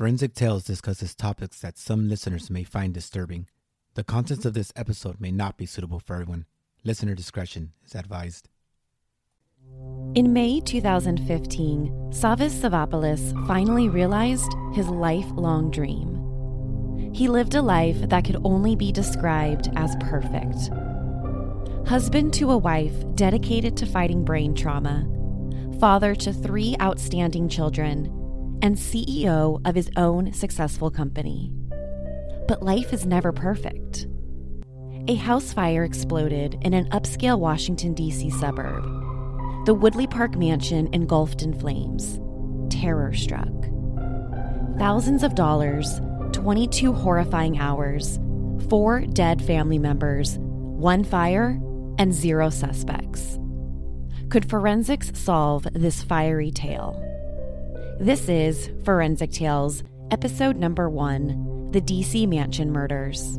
Forensic 0.00 0.32
Tales 0.32 0.64
discusses 0.64 1.14
topics 1.14 1.60
that 1.60 1.76
some 1.76 2.08
listeners 2.08 2.48
may 2.48 2.64
find 2.64 2.94
disturbing. 2.94 3.46
The 3.96 4.02
contents 4.02 4.46
of 4.46 4.54
this 4.54 4.72
episode 4.74 5.20
may 5.20 5.30
not 5.30 5.58
be 5.58 5.66
suitable 5.66 6.00
for 6.00 6.14
everyone. 6.14 6.46
Listener 6.84 7.14
discretion 7.14 7.74
is 7.84 7.94
advised. 7.94 8.48
In 10.14 10.32
May 10.32 10.60
2015, 10.60 12.12
Savvas 12.14 12.62
Savopoulos 12.62 13.46
finally 13.46 13.90
realized 13.90 14.50
his 14.72 14.88
lifelong 14.88 15.70
dream. 15.70 17.12
He 17.14 17.28
lived 17.28 17.54
a 17.54 17.60
life 17.60 18.08
that 18.08 18.24
could 18.24 18.40
only 18.42 18.74
be 18.74 18.92
described 18.92 19.68
as 19.76 19.96
perfect. 20.00 20.70
Husband 21.86 22.32
to 22.32 22.52
a 22.52 22.56
wife 22.56 22.94
dedicated 23.16 23.76
to 23.76 23.84
fighting 23.84 24.24
brain 24.24 24.54
trauma, 24.54 25.06
father 25.78 26.14
to 26.14 26.32
three 26.32 26.74
outstanding 26.80 27.50
children, 27.50 28.16
and 28.62 28.76
CEO 28.76 29.60
of 29.66 29.74
his 29.74 29.90
own 29.96 30.32
successful 30.32 30.90
company. 30.90 31.52
But 32.46 32.62
life 32.62 32.92
is 32.92 33.06
never 33.06 33.32
perfect. 33.32 34.06
A 35.08 35.14
house 35.14 35.52
fire 35.52 35.84
exploded 35.84 36.58
in 36.62 36.74
an 36.74 36.88
upscale 36.90 37.38
Washington, 37.38 37.94
D.C. 37.94 38.30
suburb. 38.30 38.84
The 39.66 39.74
Woodley 39.74 40.06
Park 40.06 40.36
mansion 40.36 40.88
engulfed 40.92 41.42
in 41.42 41.58
flames. 41.58 42.20
Terror 42.72 43.12
struck. 43.14 43.48
Thousands 44.78 45.22
of 45.22 45.34
dollars, 45.34 46.00
22 46.32 46.92
horrifying 46.92 47.58
hours, 47.58 48.18
four 48.68 49.00
dead 49.00 49.42
family 49.42 49.78
members, 49.78 50.38
one 50.38 51.04
fire, 51.04 51.60
and 51.98 52.12
zero 52.12 52.50
suspects. 52.50 53.38
Could 54.30 54.48
forensics 54.48 55.10
solve 55.18 55.66
this 55.72 56.02
fiery 56.02 56.50
tale? 56.50 57.09
This 58.00 58.30
is 58.30 58.70
Forensic 58.86 59.30
Tales, 59.30 59.82
episode 60.10 60.56
number 60.56 60.88
one 60.88 61.70
The 61.70 61.82
DC 61.82 62.26
Mansion 62.26 62.72
Murders. 62.72 63.38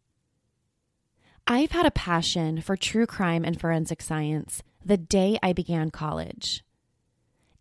I've 1.47 1.71
had 1.71 1.85
a 1.85 1.91
passion 1.91 2.61
for 2.61 2.77
true 2.77 3.05
crime 3.05 3.43
and 3.43 3.59
forensic 3.59 4.01
science 4.01 4.63
the 4.83 4.97
day 4.97 5.37
I 5.43 5.53
began 5.53 5.89
college. 5.89 6.63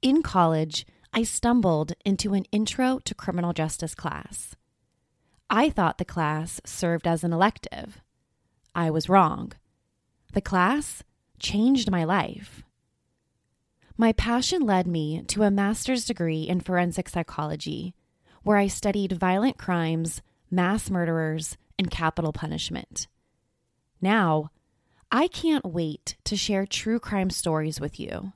In 0.02 0.22
college, 0.22 0.86
I 1.12 1.24
stumbled 1.24 1.92
into 2.04 2.34
an 2.34 2.44
intro 2.52 3.00
to 3.04 3.14
criminal 3.14 3.52
justice 3.52 3.94
class. 3.94 4.54
I 5.48 5.70
thought 5.70 5.98
the 5.98 6.04
class 6.04 6.60
served 6.64 7.06
as 7.06 7.24
an 7.24 7.32
elective. 7.32 8.00
I 8.74 8.90
was 8.90 9.08
wrong. 9.08 9.52
The 10.32 10.40
class 10.40 11.02
changed 11.40 11.90
my 11.90 12.04
life. 12.04 12.62
My 13.96 14.12
passion 14.12 14.62
led 14.62 14.86
me 14.86 15.22
to 15.28 15.42
a 15.42 15.50
master's 15.50 16.04
degree 16.04 16.42
in 16.42 16.60
forensic 16.60 17.08
psychology, 17.08 17.94
where 18.42 18.56
I 18.56 18.68
studied 18.68 19.12
violent 19.12 19.58
crimes, 19.58 20.22
mass 20.50 20.88
murderers, 20.88 21.56
and 21.78 21.90
capital 21.90 22.32
punishment. 22.32 23.08
Now, 24.00 24.50
I 25.12 25.28
can't 25.28 25.64
wait 25.64 26.16
to 26.24 26.36
share 26.36 26.66
true 26.66 26.98
crime 26.98 27.30
stories 27.30 27.80
with 27.80 27.98
you. 28.00 28.32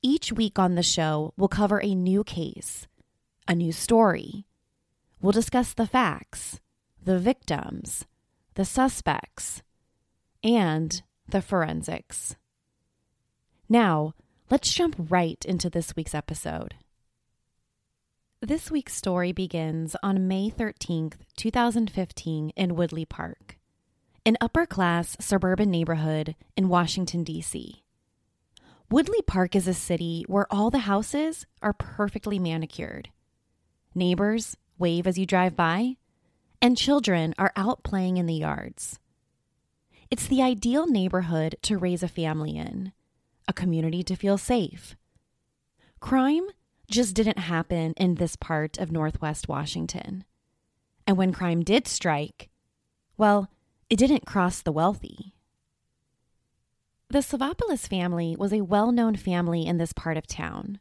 Each 0.00 0.32
week 0.32 0.58
on 0.58 0.74
the 0.74 0.82
show, 0.82 1.34
we'll 1.36 1.48
cover 1.48 1.82
a 1.82 1.94
new 1.94 2.22
case, 2.24 2.86
a 3.46 3.54
new 3.54 3.72
story. 3.72 4.46
We'll 5.20 5.32
discuss 5.32 5.74
the 5.74 5.86
facts, 5.86 6.60
the 7.02 7.18
victims, 7.18 8.06
the 8.54 8.64
suspects, 8.64 9.62
and 10.44 11.02
the 11.28 11.42
forensics. 11.42 12.36
Now, 13.68 14.14
let's 14.50 14.72
jump 14.72 14.94
right 15.10 15.44
into 15.44 15.68
this 15.68 15.94
week's 15.96 16.14
episode. 16.14 16.76
This 18.40 18.70
week's 18.70 18.94
story 18.94 19.32
begins 19.32 19.96
on 20.00 20.28
May 20.28 20.48
13th, 20.48 21.14
2015, 21.36 22.50
in 22.50 22.76
Woodley 22.76 23.04
Park 23.04 23.57
an 24.24 24.36
upper 24.40 24.66
class 24.66 25.16
suburban 25.20 25.70
neighborhood 25.70 26.34
in 26.56 26.68
Washington, 26.68 27.24
D.C. 27.24 27.82
Woodley 28.90 29.22
Park 29.22 29.54
is 29.54 29.68
a 29.68 29.74
city 29.74 30.24
where 30.28 30.46
all 30.50 30.70
the 30.70 30.80
houses 30.80 31.46
are 31.62 31.72
perfectly 31.72 32.38
manicured. 32.38 33.10
Neighbors 33.94 34.56
wave 34.78 35.06
as 35.06 35.18
you 35.18 35.26
drive 35.26 35.56
by, 35.56 35.96
and 36.62 36.76
children 36.76 37.34
are 37.38 37.52
out 37.56 37.82
playing 37.82 38.16
in 38.16 38.26
the 38.26 38.34
yards. 38.34 38.98
It's 40.10 40.26
the 40.26 40.42
ideal 40.42 40.86
neighborhood 40.86 41.56
to 41.62 41.76
raise 41.76 42.02
a 42.02 42.08
family 42.08 42.56
in, 42.56 42.92
a 43.46 43.52
community 43.52 44.02
to 44.04 44.16
feel 44.16 44.38
safe. 44.38 44.96
Crime 46.00 46.46
just 46.90 47.14
didn't 47.14 47.38
happen 47.38 47.92
in 47.96 48.14
this 48.14 48.36
part 48.36 48.78
of 48.78 48.90
Northwest 48.90 49.48
Washington. 49.48 50.24
And 51.06 51.16
when 51.16 51.32
crime 51.32 51.62
did 51.62 51.86
strike, 51.86 52.48
well, 53.18 53.50
it 53.90 53.96
didn't 53.96 54.26
cross 54.26 54.60
the 54.60 54.72
wealthy. 54.72 55.34
The 57.10 57.20
Savopoulos 57.20 57.88
family 57.88 58.36
was 58.38 58.52
a 58.52 58.60
well 58.60 58.92
known 58.92 59.16
family 59.16 59.66
in 59.66 59.78
this 59.78 59.94
part 59.94 60.16
of 60.18 60.26
town. 60.26 60.78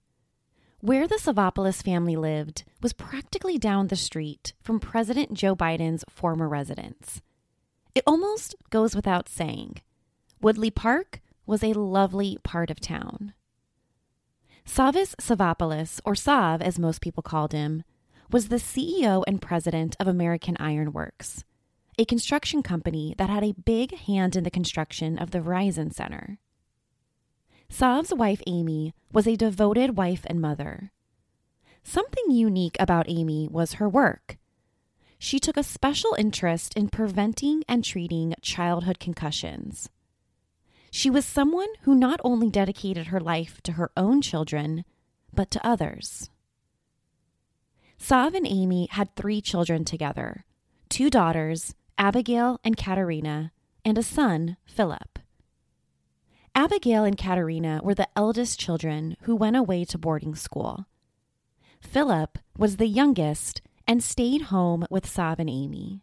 Where 0.82 1.08
the 1.08 1.16
Savopoulos 1.16 1.82
family 1.82 2.16
lived 2.16 2.66
was 2.82 2.94
practically 2.94 3.58
down 3.58 3.88
the 3.88 3.96
street 3.96 4.54
from 4.62 4.80
President 4.80 5.34
Joe 5.34 5.56
Biden's 5.56 6.04
former 6.10 6.50
residence. 6.50 7.22
It 7.96 8.04
almost 8.06 8.56
goes 8.70 8.96
without 8.96 9.30
saying. 9.30 9.82
Woodley 10.42 10.70
Park 10.70 11.22
was 11.46 11.64
a 11.64 11.74
lovely 11.74 12.38
part 12.44 12.70
of 12.70 12.80
town. 12.80 13.34
Savvas 14.66 15.16
Savopoulos, 15.16 16.02
or 16.04 16.14
Sav 16.14 16.62
as 16.62 16.78
most 16.78 17.02
people 17.02 17.24
called 17.24 17.54
him, 17.54 17.84
was 18.30 18.50
the 18.50 18.58
CEO 18.58 19.24
and 19.26 19.42
president 19.42 19.96
of 20.00 20.08
American 20.08 20.58
Iron 20.60 20.92
Works, 20.92 21.46
a 21.98 22.06
construction 22.06 22.62
company 22.62 23.16
that 23.18 23.30
had 23.30 23.44
a 23.44 23.54
big 23.54 23.98
hand 23.98 24.36
in 24.36 24.44
the 24.44 24.52
construction 24.52 25.18
of 25.18 25.32
the 25.32 25.40
Verizon 25.40 25.92
Center. 25.92 26.38
Sav's 27.70 28.14
wife, 28.14 28.42
Amy, 28.46 28.94
was 29.12 29.28
a 29.28 29.36
devoted 29.36 29.98
wife 29.98 30.22
and 30.28 30.40
mother. 30.40 30.92
Something 31.84 32.30
unique 32.30 32.78
about 32.80 33.10
Amy 33.10 33.48
was 33.50 33.74
her 33.74 33.90
work. 33.90 34.38
She 35.18 35.40
took 35.40 35.58
a 35.58 35.64
special 35.64 36.16
interest 36.20 36.76
in 36.76 36.90
preventing 36.90 37.64
and 37.68 37.84
treating 37.84 38.36
childhood 38.42 39.00
concussions. 39.00 39.90
She 40.92 41.10
was 41.10 41.26
someone 41.26 41.70
who 41.82 41.96
not 41.96 42.22
only 42.24 42.50
dedicated 42.50 43.08
her 43.08 43.20
life 43.20 43.60
to 43.64 43.74
her 43.74 43.92
own 43.98 44.22
children, 44.22 44.86
but 45.34 45.50
to 45.52 45.68
others. 45.68 46.30
Sav 47.98 48.36
and 48.36 48.46
Amy 48.48 48.88
had 48.92 49.16
three 49.16 49.42
children 49.42 49.84
together 49.84 50.46
two 50.90 51.10
daughters 51.10 51.76
Abigail 51.98 52.60
and 52.64 52.78
Katerina, 52.78 53.52
and 53.84 53.98
a 53.98 54.04
son, 54.04 54.58
Philip. 54.66 55.20
Abigail 56.54 57.04
and 57.04 57.18
Katerina 57.18 57.82
were 57.84 57.96
the 57.96 58.08
eldest 58.16 58.60
children 58.60 59.18
who 59.22 59.36
went 59.36 59.56
away 59.56 59.84
to 59.86 59.98
boarding 59.98 60.36
school. 60.36 60.86
Philip 61.80 62.38
was 62.58 62.78
the 62.78 62.88
youngest 62.88 63.62
and 63.88 64.04
stayed 64.04 64.44
home 64.44 64.86
with 64.90 65.08
Sav 65.08 65.40
and 65.40 65.50
Amy. 65.50 66.02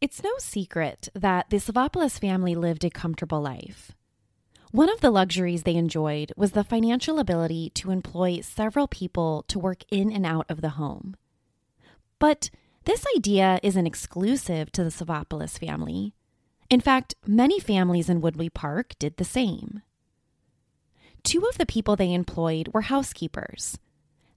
It's 0.00 0.22
no 0.22 0.32
secret 0.38 1.08
that 1.14 1.50
the 1.50 1.58
Savopoulos 1.58 2.18
family 2.18 2.56
lived 2.56 2.84
a 2.84 2.90
comfortable 2.90 3.40
life. 3.40 3.92
One 4.72 4.88
of 4.88 5.00
the 5.00 5.10
luxuries 5.10 5.62
they 5.62 5.76
enjoyed 5.76 6.32
was 6.36 6.52
the 6.52 6.64
financial 6.64 7.18
ability 7.18 7.70
to 7.74 7.90
employ 7.90 8.40
several 8.40 8.88
people 8.88 9.44
to 9.48 9.58
work 9.58 9.84
in 9.90 10.10
and 10.10 10.26
out 10.26 10.46
of 10.50 10.60
the 10.60 10.70
home. 10.70 11.14
But 12.18 12.50
this 12.84 13.04
idea 13.16 13.60
isn't 13.62 13.86
exclusive 13.86 14.72
to 14.72 14.84
the 14.84 14.90
Savopoulos 14.90 15.58
family. 15.58 16.14
In 16.68 16.80
fact, 16.80 17.14
many 17.26 17.60
families 17.60 18.08
in 18.08 18.20
Woodley 18.20 18.48
Park 18.48 18.94
did 18.98 19.16
the 19.16 19.24
same. 19.24 19.82
Two 21.22 21.46
of 21.48 21.58
the 21.58 21.66
people 21.66 21.94
they 21.94 22.12
employed 22.12 22.68
were 22.72 22.82
housekeepers 22.82 23.78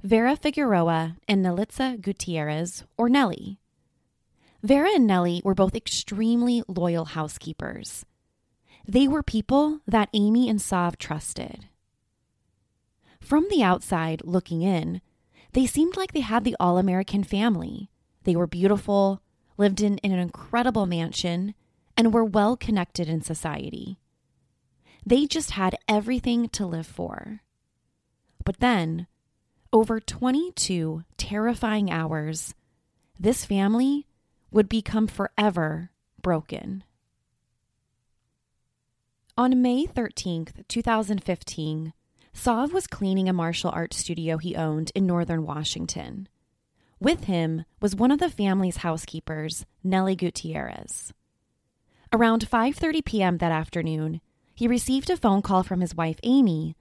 Vera 0.03 0.36
Figueroa 0.36 1.18
and 1.27 1.44
Nelitza 1.44 2.00
Gutierrez, 2.00 2.83
or 2.95 3.09
Nellie. 3.09 3.59
Vera 4.62 4.89
and 4.94 5.07
Nellie 5.07 5.42
were 5.44 5.56
both 5.56 5.75
extremely 5.75 6.63
loyal 6.68 7.06
housekeepers. 7.06 8.06
They 8.88 9.07
were 9.07 9.24
people 9.24 9.80
that 9.88 10.09
Amy 10.13 10.47
and 10.47 10.62
Sav 10.62 10.97
trusted. 11.00 11.69
From 13.19 13.47
the 13.50 13.63
outside, 13.63 14.21
looking 14.24 14.62
in, 14.62 15.01
they 15.53 15.65
seemed 15.65 15.97
like 15.97 16.13
they 16.13 16.19
had 16.19 16.44
the 16.44 16.56
all 16.59 16.77
American 16.77 17.24
family. 17.24 17.89
They 18.25 18.36
were 18.36 18.48
beautiful, 18.48 19.22
lived 19.57 19.81
in, 19.81 19.98
in 20.00 20.12
an 20.12 20.19
incredible 20.19 20.86
mansion, 20.86 21.56
and 21.95 22.13
were 22.13 22.25
well 22.25 22.57
connected 22.57 23.07
in 23.07 23.22
society. 23.22 23.98
They 25.06 25.27
just 25.27 25.51
had 25.51 25.77
everything 25.88 26.50
to 26.50 26.66
live 26.66 26.88
for. 26.88 27.42
But 28.44 28.60
then, 28.60 29.07
over 29.72 30.00
22 30.00 31.04
terrifying 31.18 31.92
hours, 31.92 32.56
this 33.19 33.45
family 33.45 34.07
would 34.51 34.68
become 34.68 35.07
forever 35.07 35.92
broken. 36.21 36.83
On 39.38 39.62
May 39.62 39.86
13th, 39.86 40.68
2015, 40.68 41.94
Sav 42.33 42.74
was 42.74 42.88
cleaning 42.88 43.30
a 43.30 43.33
martial 43.33 43.69
arts 43.69 43.98
studio 43.98 44.38
he 44.38 44.56
owned 44.56 44.92
in 44.95 45.06
northern 45.06 45.45
Washington. 45.45 46.28
With 47.00 47.25
him 47.25 47.65
was 47.81 47.95
one 47.95 48.12
of 48.12 48.19
the 48.19 48.30
family's 48.30 48.77
housekeepers, 48.77 49.65
Nellie 49.83 50.15
Gutierrez. 50.15 51.13
Around 52.13 52.50
5:30 52.50 53.03
p.m. 53.03 53.38
that 53.39 53.51
afternoon, 53.51 54.21
he 54.53 54.68
received 54.68 55.09
a 55.09 55.18
phone 55.18 55.42
call 55.42 55.63
from 55.63 55.81
his 55.81 55.95
wife 55.95 56.19
Amy 56.24 56.75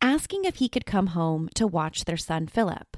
asking 0.00 0.44
if 0.44 0.56
he 0.56 0.68
could 0.68 0.86
come 0.86 1.08
home 1.08 1.48
to 1.54 1.66
watch 1.66 2.04
their 2.04 2.16
son 2.16 2.46
Philip. 2.46 2.96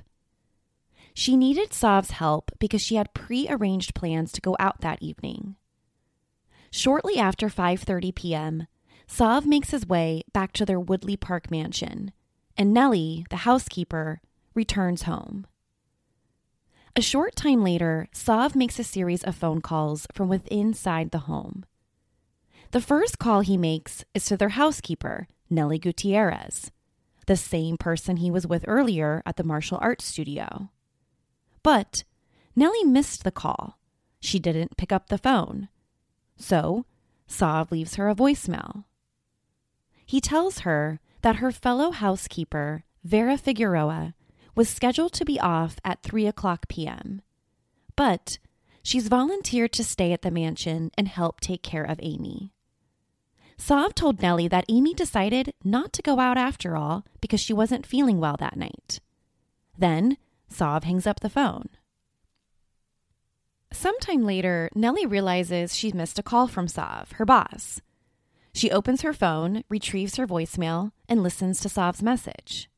She 1.14 1.36
needed 1.36 1.72
Sav's 1.72 2.12
help 2.12 2.50
because 2.58 2.80
she 2.80 2.94
had 2.94 3.14
pre-arranged 3.14 3.94
plans 3.94 4.32
to 4.32 4.40
go 4.40 4.56
out 4.58 4.80
that 4.80 5.02
evening. 5.02 5.56
Shortly 6.70 7.18
after 7.18 7.48
5:30 7.48 8.14
p.m., 8.14 8.66
Sav 9.06 9.46
makes 9.46 9.70
his 9.70 9.86
way 9.86 10.22
back 10.32 10.52
to 10.52 10.64
their 10.64 10.80
Woodley 10.80 11.16
Park 11.16 11.50
mansion, 11.50 12.12
and 12.56 12.72
Nellie, 12.72 13.26
the 13.28 13.44
housekeeper, 13.48 14.22
returns 14.54 15.02
home. 15.02 15.46
A 16.94 17.00
short 17.00 17.34
time 17.34 17.64
later, 17.64 18.06
Sav 18.12 18.54
makes 18.54 18.78
a 18.78 18.84
series 18.84 19.24
of 19.24 19.34
phone 19.34 19.62
calls 19.62 20.06
from 20.12 20.28
within 20.28 20.58
inside 20.58 21.10
the 21.10 21.20
home. 21.20 21.64
The 22.72 22.82
first 22.82 23.18
call 23.18 23.40
he 23.40 23.56
makes 23.56 24.04
is 24.12 24.26
to 24.26 24.36
their 24.36 24.50
housekeeper, 24.50 25.26
Nellie 25.48 25.78
Gutierrez, 25.78 26.70
the 27.26 27.36
same 27.36 27.78
person 27.78 28.18
he 28.18 28.30
was 28.30 28.46
with 28.46 28.66
earlier 28.68 29.22
at 29.24 29.36
the 29.36 29.44
martial 29.44 29.78
arts 29.80 30.04
studio. 30.04 30.68
But 31.62 32.04
Nellie 32.54 32.84
missed 32.84 33.24
the 33.24 33.30
call. 33.30 33.78
She 34.20 34.38
didn't 34.38 34.76
pick 34.76 34.92
up 34.92 35.08
the 35.08 35.16
phone. 35.16 35.68
So, 36.36 36.84
Sav 37.26 37.72
leaves 37.72 37.94
her 37.94 38.10
a 38.10 38.14
voicemail. 38.14 38.84
He 40.04 40.20
tells 40.20 40.60
her 40.60 41.00
that 41.22 41.36
her 41.36 41.52
fellow 41.52 41.90
housekeeper, 41.90 42.84
Vera 43.02 43.38
Figueroa, 43.38 44.14
was 44.54 44.68
scheduled 44.68 45.12
to 45.14 45.24
be 45.24 45.40
off 45.40 45.76
at 45.84 46.02
3 46.02 46.26
o'clock 46.26 46.68
p.m. 46.68 47.22
But 47.96 48.38
she's 48.82 49.08
volunteered 49.08 49.72
to 49.72 49.84
stay 49.84 50.12
at 50.12 50.22
the 50.22 50.30
mansion 50.30 50.90
and 50.96 51.08
help 51.08 51.40
take 51.40 51.62
care 51.62 51.84
of 51.84 52.00
Amy. 52.02 52.52
Sav 53.56 53.94
told 53.94 54.20
Nellie 54.20 54.48
that 54.48 54.64
Amy 54.68 54.92
decided 54.94 55.54
not 55.62 55.92
to 55.92 56.02
go 56.02 56.18
out 56.18 56.36
after 56.36 56.76
all 56.76 57.04
because 57.20 57.40
she 57.40 57.52
wasn't 57.52 57.86
feeling 57.86 58.18
well 58.18 58.36
that 58.38 58.56
night. 58.56 59.00
Then 59.78 60.16
Sav 60.48 60.84
hangs 60.84 61.06
up 61.06 61.20
the 61.20 61.30
phone. 61.30 61.68
Sometime 63.72 64.24
later, 64.24 64.68
Nellie 64.74 65.06
realizes 65.06 65.74
she's 65.74 65.94
missed 65.94 66.18
a 66.18 66.22
call 66.22 66.46
from 66.46 66.68
Sav, 66.68 67.12
her 67.12 67.24
boss. 67.24 67.80
She 68.52 68.70
opens 68.70 69.00
her 69.00 69.14
phone, 69.14 69.64
retrieves 69.70 70.16
her 70.16 70.26
voicemail, 70.26 70.92
and 71.08 71.22
listens 71.22 71.60
to 71.60 71.70
Sav's 71.70 72.02
message. 72.02 72.68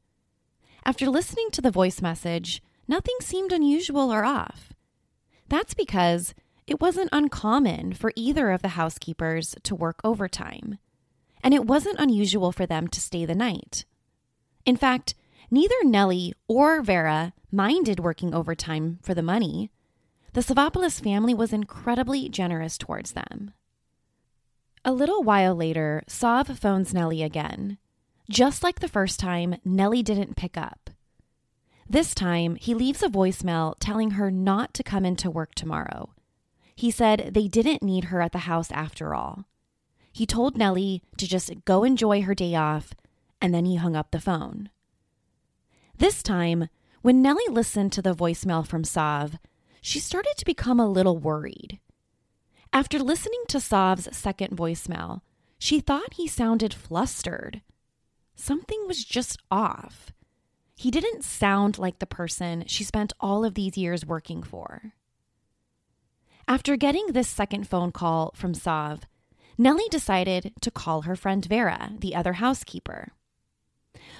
After 0.86 1.08
listening 1.08 1.50
to 1.52 1.62
the 1.62 1.70
voice 1.70 2.02
message, 2.02 2.62
nothing 2.86 3.16
seemed 3.20 3.52
unusual 3.52 4.12
or 4.12 4.24
off. 4.24 4.74
That's 5.48 5.72
because 5.72 6.34
it 6.66 6.80
wasn't 6.80 7.08
uncommon 7.12 7.94
for 7.94 8.12
either 8.16 8.50
of 8.50 8.60
the 8.62 8.68
housekeepers 8.68 9.54
to 9.62 9.74
work 9.74 10.00
overtime, 10.04 10.78
and 11.42 11.54
it 11.54 11.64
wasn't 11.64 11.98
unusual 11.98 12.52
for 12.52 12.66
them 12.66 12.88
to 12.88 13.00
stay 13.00 13.24
the 13.24 13.34
night. 13.34 13.84
In 14.66 14.76
fact, 14.76 15.14
neither 15.50 15.74
Nellie 15.84 16.34
or 16.48 16.82
Vera 16.82 17.32
minded 17.50 18.00
working 18.00 18.34
overtime 18.34 18.98
for 19.02 19.14
the 19.14 19.22
money. 19.22 19.70
The 20.34 20.40
Savopoulos 20.42 21.00
family 21.00 21.32
was 21.32 21.52
incredibly 21.52 22.28
generous 22.28 22.76
towards 22.76 23.12
them. 23.12 23.52
A 24.84 24.92
little 24.92 25.22
while 25.22 25.54
later, 25.54 26.02
Sav 26.08 26.58
phones 26.58 26.92
Nellie 26.92 27.22
again. 27.22 27.78
Just 28.28 28.62
like 28.62 28.80
the 28.80 28.88
first 28.88 29.20
time, 29.20 29.56
Nellie 29.64 30.02
didn't 30.02 30.36
pick 30.36 30.56
up. 30.56 30.90
This 31.88 32.14
time, 32.14 32.56
he 32.56 32.74
leaves 32.74 33.02
a 33.02 33.08
voicemail 33.08 33.74
telling 33.78 34.12
her 34.12 34.30
not 34.30 34.72
to 34.74 34.82
come 34.82 35.04
into 35.04 35.30
work 35.30 35.54
tomorrow 35.54 36.14
he 36.76 36.90
said 36.90 37.30
they 37.32 37.48
didn't 37.48 37.82
need 37.82 38.04
her 38.04 38.20
at 38.20 38.32
the 38.32 38.40
house 38.40 38.70
after 38.72 39.14
all. 39.14 39.44
He 40.12 40.26
told 40.26 40.56
Nellie 40.56 41.02
to 41.16 41.26
just 41.26 41.64
go 41.64 41.84
enjoy 41.84 42.22
her 42.22 42.34
day 42.34 42.54
off, 42.54 42.94
and 43.40 43.54
then 43.54 43.64
he 43.64 43.76
hung 43.76 43.96
up 43.96 44.10
the 44.10 44.20
phone. 44.20 44.70
This 45.98 46.22
time, 46.22 46.68
when 47.02 47.22
Nellie 47.22 47.42
listened 47.48 47.92
to 47.92 48.02
the 48.02 48.14
voicemail 48.14 48.66
from 48.66 48.84
Sav, 48.84 49.38
she 49.80 50.00
started 50.00 50.34
to 50.38 50.44
become 50.44 50.80
a 50.80 50.88
little 50.88 51.18
worried. 51.18 51.78
After 52.72 52.98
listening 52.98 53.42
to 53.48 53.60
Sav's 53.60 54.08
second 54.16 54.56
voicemail, 54.56 55.20
she 55.58 55.80
thought 55.80 56.14
he 56.14 56.26
sounded 56.26 56.74
flustered. 56.74 57.62
Something 58.34 58.84
was 58.86 59.04
just 59.04 59.40
off. 59.50 60.12
He 60.76 60.90
didn't 60.90 61.24
sound 61.24 61.78
like 61.78 61.98
the 61.98 62.06
person 62.06 62.64
she 62.66 62.84
spent 62.84 63.12
all 63.20 63.44
of 63.44 63.54
these 63.54 63.78
years 63.78 64.04
working 64.04 64.42
for. 64.42 64.92
After 66.46 66.76
getting 66.76 67.08
this 67.08 67.28
second 67.28 67.68
phone 67.68 67.92
call 67.92 68.32
from 68.34 68.52
Sav, 68.52 69.06
Nellie 69.56 69.88
decided 69.90 70.52
to 70.60 70.70
call 70.70 71.02
her 71.02 71.16
friend 71.16 71.44
Vera, 71.44 71.92
the 71.98 72.14
other 72.14 72.34
housekeeper. 72.34 73.12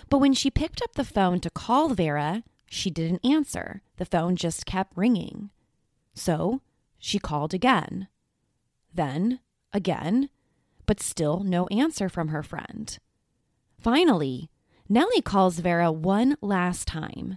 But 0.09 0.19
when 0.19 0.33
she 0.33 0.51
picked 0.51 0.81
up 0.81 0.95
the 0.95 1.05
phone 1.05 1.41
to 1.41 1.51
call 1.51 1.89
Vera, 1.89 2.45
she 2.71 2.91
didn't 2.91 3.27
answer. 3.27 3.83
The 3.97 4.05
phone 4.05 4.37
just 4.37 4.65
kept 4.65 4.97
ringing. 4.97 5.51
So 6.15 6.61
she 6.99 7.19
called 7.19 7.53
again. 7.53 8.09
Then 8.95 9.41
again, 9.73 10.31
but 10.87 11.01
still 11.01 11.41
no 11.41 11.67
answer 11.67 12.09
from 12.09 12.29
her 12.29 12.43
friend. 12.43 12.97
Finally, 13.85 14.49
Nellie 14.89 15.21
calls 15.21 15.59
Vera 15.59 15.93
one 15.93 16.39
last 16.41 16.89
time. 16.89 17.37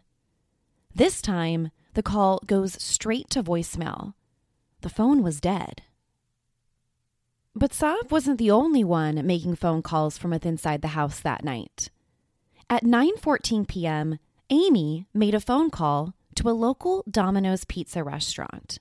This 0.96 1.22
time, 1.22 1.72
the 1.94 2.02
call 2.02 2.40
goes 2.48 2.82
straight 2.82 3.30
to 3.32 3.44
voicemail, 3.44 4.14
the 4.80 4.88
phone 4.88 5.24
was 5.24 5.42
dead. 5.42 5.82
But 7.54 7.74
Sav 7.74 8.12
wasn't 8.12 8.38
the 8.38 8.50
only 8.50 8.82
one 8.82 9.28
making 9.28 9.56
phone 9.56 9.82
calls 9.82 10.18
from 10.18 10.32
within 10.32 10.54
inside 10.54 10.82
the 10.82 10.96
house 11.00 11.20
that 11.20 11.44
night. 11.44 11.90
At 12.70 12.86
9:14 12.86 13.68
p.m., 13.68 14.18
Amy 14.50 15.06
made 15.14 15.36
a 15.36 15.42
phone 15.42 15.70
call 15.70 16.14
to 16.36 16.50
a 16.50 16.56
local 16.68 17.04
Domino's 17.12 17.66
pizza 17.66 18.06
restaurant. 18.06 18.80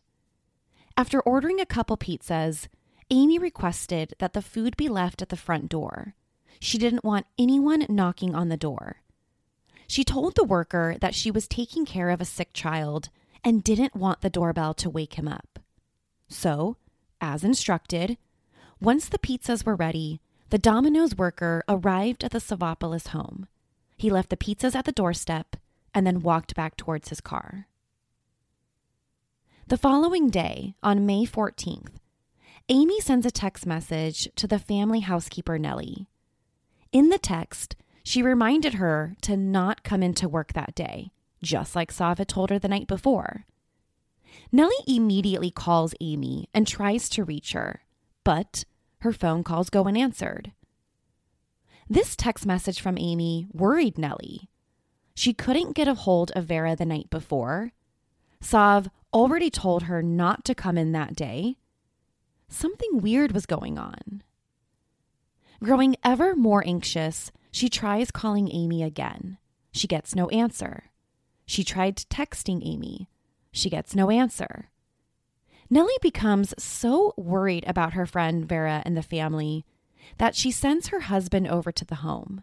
After 0.97 1.21
ordering 1.21 1.61
a 1.61 1.67
couple 1.67 1.97
pizzas, 1.97 2.69
Amy 3.11 3.41
requested 3.41 4.15
that 4.21 4.35
the 4.35 4.43
food 4.43 4.77
be 4.77 4.89
left 4.89 5.21
at 5.21 5.31
the 5.31 5.37
front 5.37 5.69
door. 5.69 6.15
She 6.61 6.79
didn't 6.79 7.05
want 7.05 7.27
anyone 7.39 7.87
knocking 7.89 8.35
on 8.35 8.49
the 8.49 8.57
door. 8.57 9.03
She 9.87 10.05
told 10.05 10.35
the 10.35 10.45
worker 10.45 10.97
that 11.01 11.15
she 11.15 11.31
was 11.31 11.47
taking 11.47 11.85
care 11.85 12.11
of 12.11 12.21
a 12.21 12.25
sick 12.25 12.53
child 12.53 13.11
and 13.45 13.63
didn't 13.63 13.95
want 13.95 14.21
the 14.21 14.31
doorbell 14.31 14.75
to 14.75 14.91
wake 14.91 15.15
him 15.15 15.29
up. 15.29 15.59
So, 16.29 16.77
as 17.21 17.45
instructed, 17.45 18.19
once 18.81 19.09
the 19.09 19.19
pizzas 19.19 19.65
were 19.65 19.77
ready, 19.77 20.21
the 20.51 20.59
Domino's 20.59 21.17
worker 21.17 21.63
arrived 21.69 22.25
at 22.25 22.33
the 22.33 22.39
Savopoulos 22.41 23.09
home. 23.09 23.47
He 23.97 24.11
left 24.11 24.31
the 24.31 24.37
pizzas 24.37 24.75
at 24.75 24.85
the 24.85 24.93
doorstep 24.93 25.57
and 25.95 26.07
then 26.07 26.23
walked 26.23 26.55
back 26.55 26.77
towards 26.77 27.09
his 27.09 27.21
car. 27.21 27.69
The 29.69 29.79
following 29.79 30.29
day, 30.29 30.75
on 30.83 31.07
May 31.07 31.25
14th, 31.25 31.95
Amy 32.69 33.01
sends 33.01 33.27
a 33.27 33.31
text 33.31 33.67
message 33.67 34.29
to 34.37 34.47
the 34.47 34.59
family 34.59 35.01
housekeeper, 35.01 35.59
Nellie. 35.59 36.07
In 36.97 37.11
the 37.11 37.19
text, 37.19 37.77
she 38.03 38.23
reminded 38.23 38.77
her 38.77 39.17
to 39.21 39.37
not 39.37 39.83
come 39.83 40.03
into 40.03 40.31
work 40.31 40.55
that 40.55 40.75
day, 40.75 41.11
just 41.43 41.77
like 41.77 41.93
Sav 41.93 42.17
had 42.17 42.27
told 42.27 42.49
her 42.49 42.59
the 42.59 42.69
night 42.69 42.87
before. 42.87 43.45
Nellie 44.51 44.73
immediately 44.87 45.51
calls 45.51 45.95
Amy 46.01 46.49
and 46.55 46.67
tries 46.67 47.11
to 47.11 47.23
reach 47.23 47.53
her, 47.53 47.83
but 48.25 48.65
her 49.01 49.13
phone 49.13 49.45
calls 49.45 49.69
go 49.69 49.85
unanswered. 49.85 50.53
This 51.87 52.17
text 52.17 52.47
message 52.47 52.81
from 52.81 52.97
Amy 52.97 53.47
worried 53.53 53.99
Nellie. 53.99 54.49
She 55.15 55.35
couldn't 55.35 55.77
get 55.77 55.89
a 55.89 55.93
hold 55.93 56.31
of 56.31 56.47
Vera 56.47 56.75
the 56.75 56.87
night 56.87 57.11
before. 57.11 57.73
Sav 58.41 58.89
already 59.13 59.51
told 59.51 59.83
her 59.83 60.03
not 60.03 60.47
to 60.47 60.55
come 60.55 60.79
in 60.79 60.93
that 60.93 61.15
day. 61.15 61.59
Something 62.49 63.03
weird 63.03 63.33
was 63.33 63.45
going 63.45 63.77
on. 63.77 64.23
Growing 65.63 65.97
ever 66.05 66.37
more 66.37 66.63
anxious, 66.67 67.33
she 67.51 67.69
tries 67.69 68.11
calling 68.11 68.51
Amy 68.53 68.83
again. 68.83 69.39
She 69.73 69.87
gets 69.87 70.15
no 70.15 70.29
answer. 70.29 70.85
She 71.47 71.65
tried 71.65 71.97
texting 71.97 72.61
Amy. 72.65 73.09
She 73.53 73.71
gets 73.71 73.95
no 73.95 74.11
answer. 74.11 74.71
Nellie 75.71 75.99
becomes 76.03 76.55
so 76.63 77.15
worried 77.17 77.65
about 77.67 77.95
her 77.95 78.07
friend 78.07 78.47
Vera 78.47 78.83
and 78.85 78.97
the 78.97 79.03
family 79.03 79.65
that 80.19 80.35
she 80.35 80.51
sends 80.51 80.89
her 80.89 81.01
husband 81.01 81.49
over 81.49 81.73
to 81.73 81.85
the 81.85 81.97
home. 81.97 82.43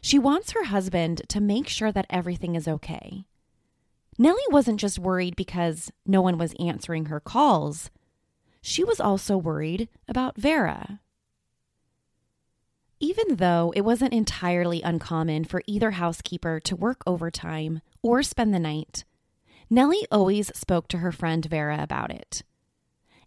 She 0.00 0.18
wants 0.18 0.52
her 0.52 0.64
husband 0.64 1.22
to 1.28 1.40
make 1.40 1.68
sure 1.68 1.90
that 1.90 2.06
everything 2.08 2.54
is 2.54 2.68
okay. 2.68 3.24
Nellie 4.18 4.40
wasn't 4.50 4.80
just 4.80 4.98
worried 4.98 5.34
because 5.34 5.90
no 6.06 6.20
one 6.20 6.38
was 6.38 6.54
answering 6.60 7.06
her 7.06 7.20
calls, 7.20 7.90
she 8.60 8.84
was 8.84 9.00
also 9.00 9.36
worried 9.36 9.88
about 10.08 10.36
Vera. 10.36 11.00
Even 13.18 13.36
though 13.36 13.72
it 13.74 13.80
wasn't 13.80 14.12
entirely 14.12 14.80
uncommon 14.82 15.44
for 15.44 15.62
either 15.66 15.92
housekeeper 15.92 16.60
to 16.60 16.76
work 16.76 17.02
overtime 17.06 17.80
or 18.02 18.22
spend 18.22 18.54
the 18.54 18.60
night, 18.60 19.04
Nellie 19.68 20.06
always 20.10 20.56
spoke 20.56 20.88
to 20.88 20.98
her 20.98 21.10
friend 21.10 21.44
Vera 21.44 21.82
about 21.82 22.12
it. 22.12 22.42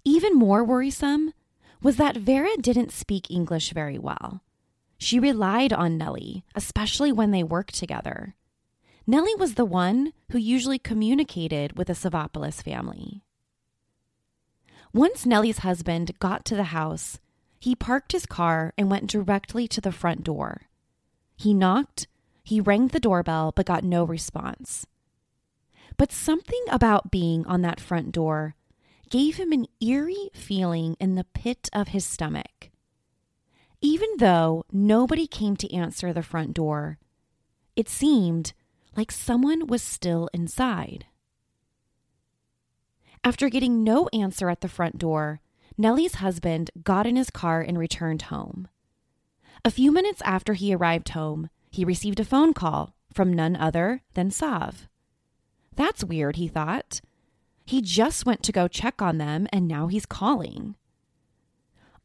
Even 0.05 0.35
more 0.35 0.63
worrisome 0.63 1.33
was 1.81 1.97
that 1.97 2.15
Vera 2.15 2.55
didn't 2.59 2.91
speak 2.91 3.29
English 3.29 3.73
very 3.73 3.97
well. 3.97 4.41
She 4.97 5.19
relied 5.19 5.73
on 5.73 5.97
Nellie, 5.97 6.43
especially 6.55 7.11
when 7.11 7.31
they 7.31 7.43
worked 7.43 7.75
together. 7.75 8.35
Nellie 9.05 9.35
was 9.35 9.55
the 9.55 9.65
one 9.65 10.13
who 10.31 10.37
usually 10.37 10.79
communicated 10.79 11.77
with 11.77 11.87
the 11.87 11.93
Savopoulos 11.93 12.63
family. 12.63 13.23
Once 14.93 15.25
Nellie's 15.25 15.59
husband 15.59 16.17
got 16.19 16.45
to 16.45 16.55
the 16.55 16.65
house, 16.65 17.19
he 17.61 17.75
parked 17.75 18.11
his 18.11 18.25
car 18.25 18.73
and 18.75 18.89
went 18.89 19.07
directly 19.07 19.67
to 19.67 19.79
the 19.79 19.91
front 19.91 20.23
door. 20.23 20.63
He 21.37 21.53
knocked, 21.53 22.07
he 22.43 22.59
rang 22.59 22.87
the 22.87 22.99
doorbell, 22.99 23.53
but 23.55 23.67
got 23.67 23.83
no 23.83 24.03
response. 24.03 24.87
But 25.95 26.11
something 26.11 26.63
about 26.71 27.11
being 27.11 27.45
on 27.45 27.61
that 27.61 27.79
front 27.79 28.11
door 28.11 28.55
gave 29.11 29.35
him 29.35 29.51
an 29.51 29.67
eerie 29.79 30.31
feeling 30.33 30.97
in 30.99 31.13
the 31.13 31.23
pit 31.35 31.69
of 31.71 31.89
his 31.89 32.03
stomach. 32.03 32.71
Even 33.79 34.09
though 34.17 34.65
nobody 34.71 35.27
came 35.27 35.55
to 35.57 35.71
answer 35.71 36.11
the 36.11 36.23
front 36.23 36.55
door, 36.55 36.97
it 37.75 37.87
seemed 37.87 38.53
like 38.97 39.11
someone 39.11 39.67
was 39.67 39.83
still 39.83 40.29
inside. 40.33 41.05
After 43.23 43.49
getting 43.49 43.83
no 43.83 44.09
answer 44.13 44.49
at 44.49 44.61
the 44.61 44.67
front 44.67 44.97
door, 44.97 45.41
Nellie's 45.77 46.15
husband 46.15 46.71
got 46.83 47.07
in 47.07 47.15
his 47.15 47.29
car 47.29 47.61
and 47.61 47.77
returned 47.77 48.23
home. 48.23 48.67
A 49.63 49.71
few 49.71 49.91
minutes 49.91 50.21
after 50.25 50.53
he 50.53 50.73
arrived 50.73 51.09
home, 51.09 51.49
he 51.69 51.85
received 51.85 52.19
a 52.19 52.25
phone 52.25 52.53
call 52.53 52.95
from 53.13 53.33
none 53.33 53.55
other 53.55 54.01
than 54.13 54.31
Sav. 54.31 54.87
That's 55.75 56.03
weird, 56.03 56.35
he 56.35 56.47
thought. 56.47 57.01
He 57.65 57.81
just 57.81 58.25
went 58.25 58.43
to 58.43 58.51
go 58.51 58.67
check 58.67 59.01
on 59.01 59.17
them 59.17 59.47
and 59.53 59.67
now 59.67 59.87
he's 59.87 60.05
calling. 60.05 60.75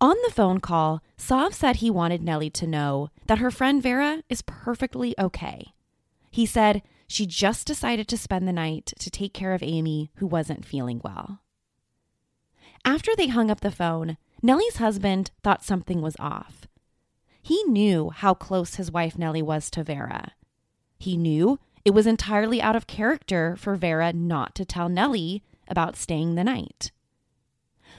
On 0.00 0.14
the 0.24 0.32
phone 0.32 0.60
call, 0.60 1.02
Sav 1.16 1.54
said 1.54 1.76
he 1.76 1.90
wanted 1.90 2.22
Nellie 2.22 2.50
to 2.50 2.66
know 2.66 3.10
that 3.26 3.38
her 3.38 3.50
friend 3.50 3.82
Vera 3.82 4.22
is 4.28 4.42
perfectly 4.42 5.14
okay. 5.18 5.72
He 6.30 6.44
said 6.44 6.82
she 7.08 7.24
just 7.24 7.66
decided 7.66 8.06
to 8.08 8.18
spend 8.18 8.46
the 8.46 8.52
night 8.52 8.92
to 8.98 9.10
take 9.10 9.32
care 9.32 9.54
of 9.54 9.62
Amy, 9.62 10.10
who 10.16 10.26
wasn't 10.26 10.66
feeling 10.66 11.00
well. 11.02 11.40
After 12.86 13.16
they 13.16 13.26
hung 13.26 13.50
up 13.50 13.62
the 13.62 13.72
phone, 13.72 14.16
Nellie's 14.44 14.76
husband 14.76 15.32
thought 15.42 15.64
something 15.64 16.00
was 16.00 16.14
off. 16.20 16.68
He 17.42 17.64
knew 17.64 18.10
how 18.10 18.32
close 18.32 18.76
his 18.76 18.92
wife 18.92 19.18
Nellie 19.18 19.42
was 19.42 19.70
to 19.70 19.82
Vera. 19.82 20.34
He 20.96 21.16
knew 21.16 21.58
it 21.84 21.90
was 21.94 22.06
entirely 22.06 22.62
out 22.62 22.76
of 22.76 22.86
character 22.86 23.56
for 23.56 23.74
Vera 23.74 24.12
not 24.12 24.54
to 24.54 24.64
tell 24.64 24.88
Nellie 24.88 25.42
about 25.66 25.96
staying 25.96 26.36
the 26.36 26.44
night. 26.44 26.92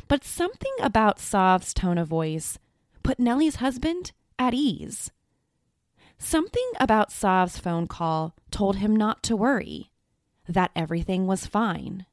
But 0.08 0.24
something 0.24 0.74
about 0.79 1.20
Sav's 1.20 1.74
tone 1.74 1.98
of 1.98 2.08
voice 2.08 2.58
put 3.03 3.20
Nellie's 3.20 3.58
husband 3.58 4.13
at 4.39 4.53
ease. 4.53 5.12
Something 6.17 6.72
about 6.79 7.12
Sav's 7.12 7.58
phone 7.58 7.88
call 7.88 8.36
told 8.51 8.77
him 8.77 8.96
not 8.96 9.22
to 9.24 9.36
worry, 9.36 9.91
that 10.48 10.72
everything 10.77 11.27
was 11.27 11.46
fine. 11.46 12.06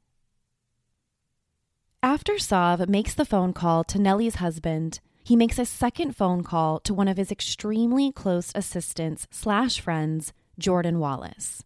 After 2.05 2.37
Sav 2.37 2.87
makes 2.87 3.15
the 3.15 3.25
phone 3.25 3.51
call 3.51 3.83
to 3.85 3.97
Nellie's 3.97 4.35
husband, 4.35 4.99
he 5.23 5.35
makes 5.35 5.57
a 5.57 5.65
second 5.65 6.15
phone 6.15 6.43
call 6.43 6.79
to 6.81 6.93
one 6.93 7.07
of 7.07 7.17
his 7.17 7.31
extremely 7.31 8.11
close 8.11 8.51
assistants 8.53 9.27
slash 9.31 9.79
friends, 9.79 10.31
Jordan 10.59 10.99
Wallace. 10.99 11.63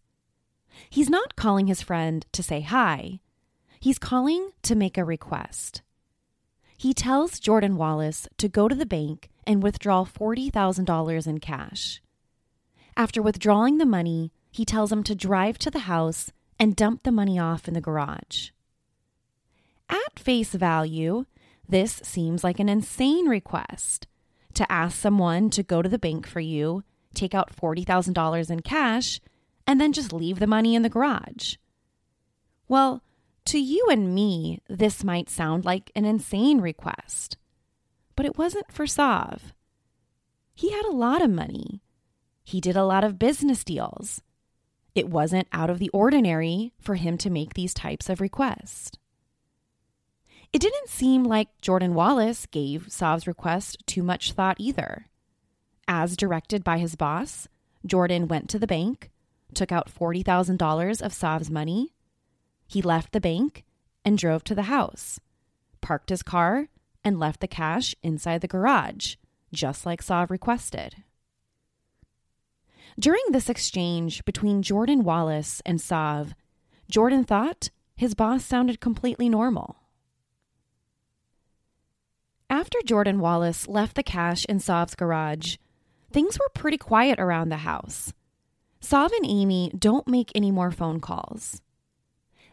He's 0.88 1.10
not 1.10 1.36
calling 1.36 1.66
his 1.66 1.82
friend 1.82 2.24
to 2.32 2.42
say 2.42 2.62
hi. 2.62 3.20
He's 3.80 3.98
calling 3.98 4.52
to 4.62 4.74
make 4.74 4.96
a 4.96 5.04
request. 5.04 5.82
He 6.78 6.94
tells 6.94 7.38
Jordan 7.38 7.76
Wallace 7.76 8.26
to 8.38 8.48
go 8.48 8.66
to 8.66 8.74
the 8.74 8.86
bank 8.86 9.28
and 9.46 9.62
withdraw 9.62 10.06
$40,000 10.06 11.26
in 11.26 11.38
cash. 11.40 12.00
After 12.96 13.20
withdrawing 13.20 13.76
the 13.76 13.84
money, 13.84 14.32
he 14.50 14.64
tells 14.64 14.90
him 14.90 15.02
to 15.02 15.14
drive 15.14 15.58
to 15.58 15.70
the 15.70 15.80
house 15.80 16.32
and 16.58 16.74
dump 16.74 17.02
the 17.02 17.12
money 17.12 17.38
off 17.38 17.68
in 17.68 17.74
the 17.74 17.82
garage. 17.82 18.52
At 19.90 20.18
face 20.18 20.52
value, 20.52 21.26
this 21.68 22.00
seems 22.04 22.42
like 22.42 22.58
an 22.58 22.68
insane 22.68 23.26
request 23.26 24.06
to 24.54 24.70
ask 24.70 24.98
someone 24.98 25.50
to 25.50 25.62
go 25.62 25.82
to 25.82 25.88
the 25.88 25.98
bank 25.98 26.26
for 26.26 26.40
you, 26.40 26.84
take 27.14 27.34
out 27.34 27.54
$40,000 27.54 28.50
in 28.50 28.60
cash, 28.60 29.20
and 29.66 29.80
then 29.80 29.92
just 29.92 30.12
leave 30.12 30.38
the 30.38 30.46
money 30.46 30.74
in 30.74 30.82
the 30.82 30.88
garage. 30.88 31.56
Well, 32.68 33.02
to 33.46 33.58
you 33.58 33.88
and 33.90 34.14
me, 34.14 34.60
this 34.68 35.02
might 35.02 35.28
sound 35.28 35.64
like 35.64 35.90
an 35.94 36.04
insane 36.04 36.60
request, 36.60 37.36
but 38.14 38.26
it 38.26 38.38
wasn't 38.38 38.72
for 38.72 38.86
Sav. 38.86 39.52
He 40.54 40.70
had 40.70 40.84
a 40.84 40.92
lot 40.92 41.22
of 41.22 41.30
money. 41.30 41.82
He 42.44 42.60
did 42.60 42.76
a 42.76 42.84
lot 42.84 43.02
of 43.02 43.18
business 43.18 43.64
deals. 43.64 44.22
It 44.94 45.08
wasn't 45.08 45.48
out 45.52 45.70
of 45.70 45.78
the 45.78 45.88
ordinary 45.90 46.72
for 46.80 46.96
him 46.96 47.16
to 47.18 47.30
make 47.30 47.54
these 47.54 47.74
types 47.74 48.08
of 48.08 48.20
requests. 48.20 48.92
It 50.52 50.60
didn't 50.60 50.88
seem 50.88 51.22
like 51.22 51.60
Jordan 51.60 51.94
Wallace 51.94 52.46
gave 52.46 52.90
Sav's 52.90 53.26
request 53.26 53.84
too 53.86 54.02
much 54.02 54.32
thought 54.32 54.56
either. 54.58 55.06
As 55.86 56.16
directed 56.16 56.64
by 56.64 56.78
his 56.78 56.96
boss, 56.96 57.46
Jordan 57.86 58.26
went 58.26 58.50
to 58.50 58.58
the 58.58 58.66
bank, 58.66 59.10
took 59.54 59.70
out 59.70 59.92
$40,000 59.92 61.02
of 61.02 61.12
Sav's 61.12 61.50
money. 61.50 61.94
He 62.66 62.82
left 62.82 63.12
the 63.12 63.20
bank 63.20 63.64
and 64.04 64.18
drove 64.18 64.42
to 64.44 64.54
the 64.54 64.62
house, 64.62 65.20
parked 65.80 66.10
his 66.10 66.22
car, 66.22 66.68
and 67.04 67.18
left 67.18 67.40
the 67.40 67.48
cash 67.48 67.94
inside 68.02 68.40
the 68.40 68.48
garage, 68.48 69.14
just 69.52 69.86
like 69.86 70.02
Sav 70.02 70.30
requested. 70.30 70.96
During 72.98 73.22
this 73.30 73.48
exchange 73.48 74.24
between 74.24 74.62
Jordan 74.62 75.04
Wallace 75.04 75.62
and 75.64 75.80
Sav, 75.80 76.34
Jordan 76.90 77.24
thought 77.24 77.70
his 77.94 78.14
boss 78.14 78.44
sounded 78.44 78.80
completely 78.80 79.28
normal. 79.28 79.79
After 82.50 82.78
Jordan 82.84 83.20
Wallace 83.20 83.68
left 83.68 83.94
the 83.94 84.02
cash 84.02 84.44
in 84.46 84.58
Sav's 84.58 84.96
garage, 84.96 85.56
things 86.12 86.36
were 86.36 86.50
pretty 86.52 86.78
quiet 86.78 87.20
around 87.20 87.48
the 87.48 87.58
house. 87.58 88.12
Sav 88.80 89.12
and 89.12 89.24
Amy 89.24 89.72
don't 89.78 90.08
make 90.08 90.32
any 90.34 90.50
more 90.50 90.72
phone 90.72 90.98
calls. 90.98 91.62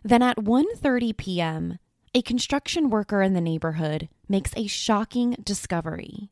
Then 0.04 0.22
at 0.22 0.38
1:30 0.38 1.18
p.m., 1.18 1.80
a 2.14 2.22
construction 2.22 2.92
worker 2.92 3.24
in 3.24 3.34
the 3.34 3.42
neighborhood 3.42 4.08
makes 4.30 4.54
a 4.56 4.68
shocking 4.68 5.36
discovery. 5.44 6.30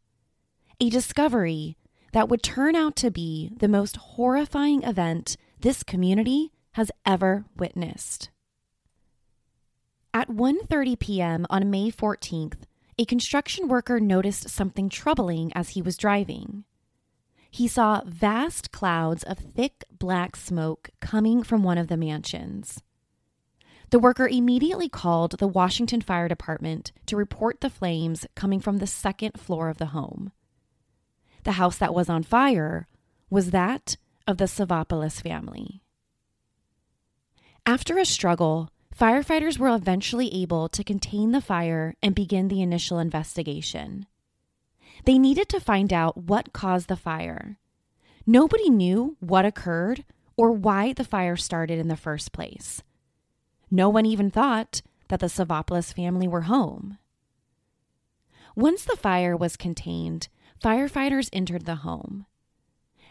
A 0.80 0.92
discovery 0.92 1.76
that 2.12 2.30
would 2.30 2.44
turn 2.44 2.76
out 2.76 2.96
to 2.98 3.10
be 3.10 3.52
the 3.58 3.68
most 3.68 3.98
horrifying 3.98 4.84
event 4.84 5.38
this 5.62 5.82
community 5.82 6.52
has 6.74 6.92
ever 7.04 7.46
witnessed. 7.58 8.30
At 10.14 10.30
1:30 10.30 11.00
p.m. 11.00 11.48
on 11.50 11.72
May 11.72 11.90
14th, 11.90 12.62
a 12.98 13.06
construction 13.06 13.68
worker 13.68 14.00
noticed 14.00 14.50
something 14.50 14.90
troubling 14.90 15.52
as 15.54 15.70
he 15.70 15.82
was 15.82 15.98
driving. 15.98 16.64
He 17.52 17.68
saw 17.68 18.02
vast 18.06 18.72
clouds 18.72 19.24
of 19.24 19.38
thick 19.38 19.84
black 19.92 20.36
smoke 20.36 20.90
coming 21.00 21.44
from 21.44 21.64
one 21.64 21.78
of 21.78 21.88
the 21.88 21.98
mansions. 21.98 22.82
The 23.92 24.00
worker 24.00 24.28
immediately 24.28 24.90
called 24.90 25.38
the 25.40 25.48
Washington 25.48 26.02
Fire 26.02 26.28
Department 26.28 26.92
to 27.06 27.16
report 27.16 27.62
the 27.62 27.70
flames 27.70 28.26
coming 28.36 28.60
from 28.60 28.80
the 28.80 28.88
second 28.88 29.40
floor 29.40 29.70
of 29.70 29.78
the 29.78 29.88
home. 29.88 30.32
The 31.44 31.54
house 31.54 31.78
that 31.78 31.94
was 31.94 32.10
on 32.10 32.24
fire 32.24 32.88
was 33.30 33.52
that 33.52 33.98
of 34.28 34.38
the 34.38 34.46
Savopoulos 34.46 35.22
family. 35.22 35.82
After 37.66 37.98
a 37.98 38.06
struggle, 38.06 38.70
firefighters 39.00 39.58
were 39.58 39.76
eventually 39.76 40.34
able 40.34 40.70
to 40.70 40.84
contain 40.84 41.32
the 41.32 41.42
fire 41.42 41.96
and 42.02 42.16
begin 42.16 42.48
the 42.48 42.62
initial 42.62 43.00
investigation. 43.00 44.06
They 45.06 45.20
needed 45.20 45.50
to 45.50 45.60
find 45.60 45.92
out 45.92 46.18
what 46.18 46.54
caused 46.54 46.88
the 46.88 46.96
fire. 46.96 47.58
Nobody 48.26 48.70
knew 48.70 49.18
what 49.20 49.46
occurred 49.46 50.06
or 50.38 50.52
why 50.52 50.94
the 50.94 51.04
fire 51.04 51.36
started 51.36 51.78
in 51.78 51.90
the 51.90 51.98
first 51.98 52.32
place. 52.32 52.82
No 53.70 53.90
one 53.90 54.06
even 54.06 54.32
thought 54.32 54.82
that 55.10 55.20
the 55.20 55.28
Savopoulos 55.28 55.94
family 55.94 56.28
were 56.28 56.42
home. 56.42 56.98
Once 58.56 58.86
the 58.86 58.96
fire 58.96 59.36
was 59.36 59.58
contained, 59.58 60.30
firefighters 60.64 61.30
entered 61.34 61.66
the 61.66 61.76
home. 61.76 62.26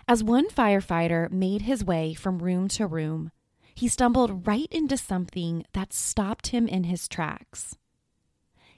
As 0.09 0.25
one 0.25 0.49
firefighter 0.49 1.31
made 1.31 1.63
his 1.63 1.85
way 1.85 2.15
from 2.15 2.39
room 2.39 2.69
to 2.69 2.87
room, 2.87 3.31
he 3.75 3.89
stumbled 3.89 4.47
right 4.47 4.69
into 4.71 4.97
something 4.97 5.65
that 5.73 5.93
stopped 5.93 6.49
him 6.49 6.69
in 6.69 6.85
his 6.85 7.09
tracks. 7.09 7.77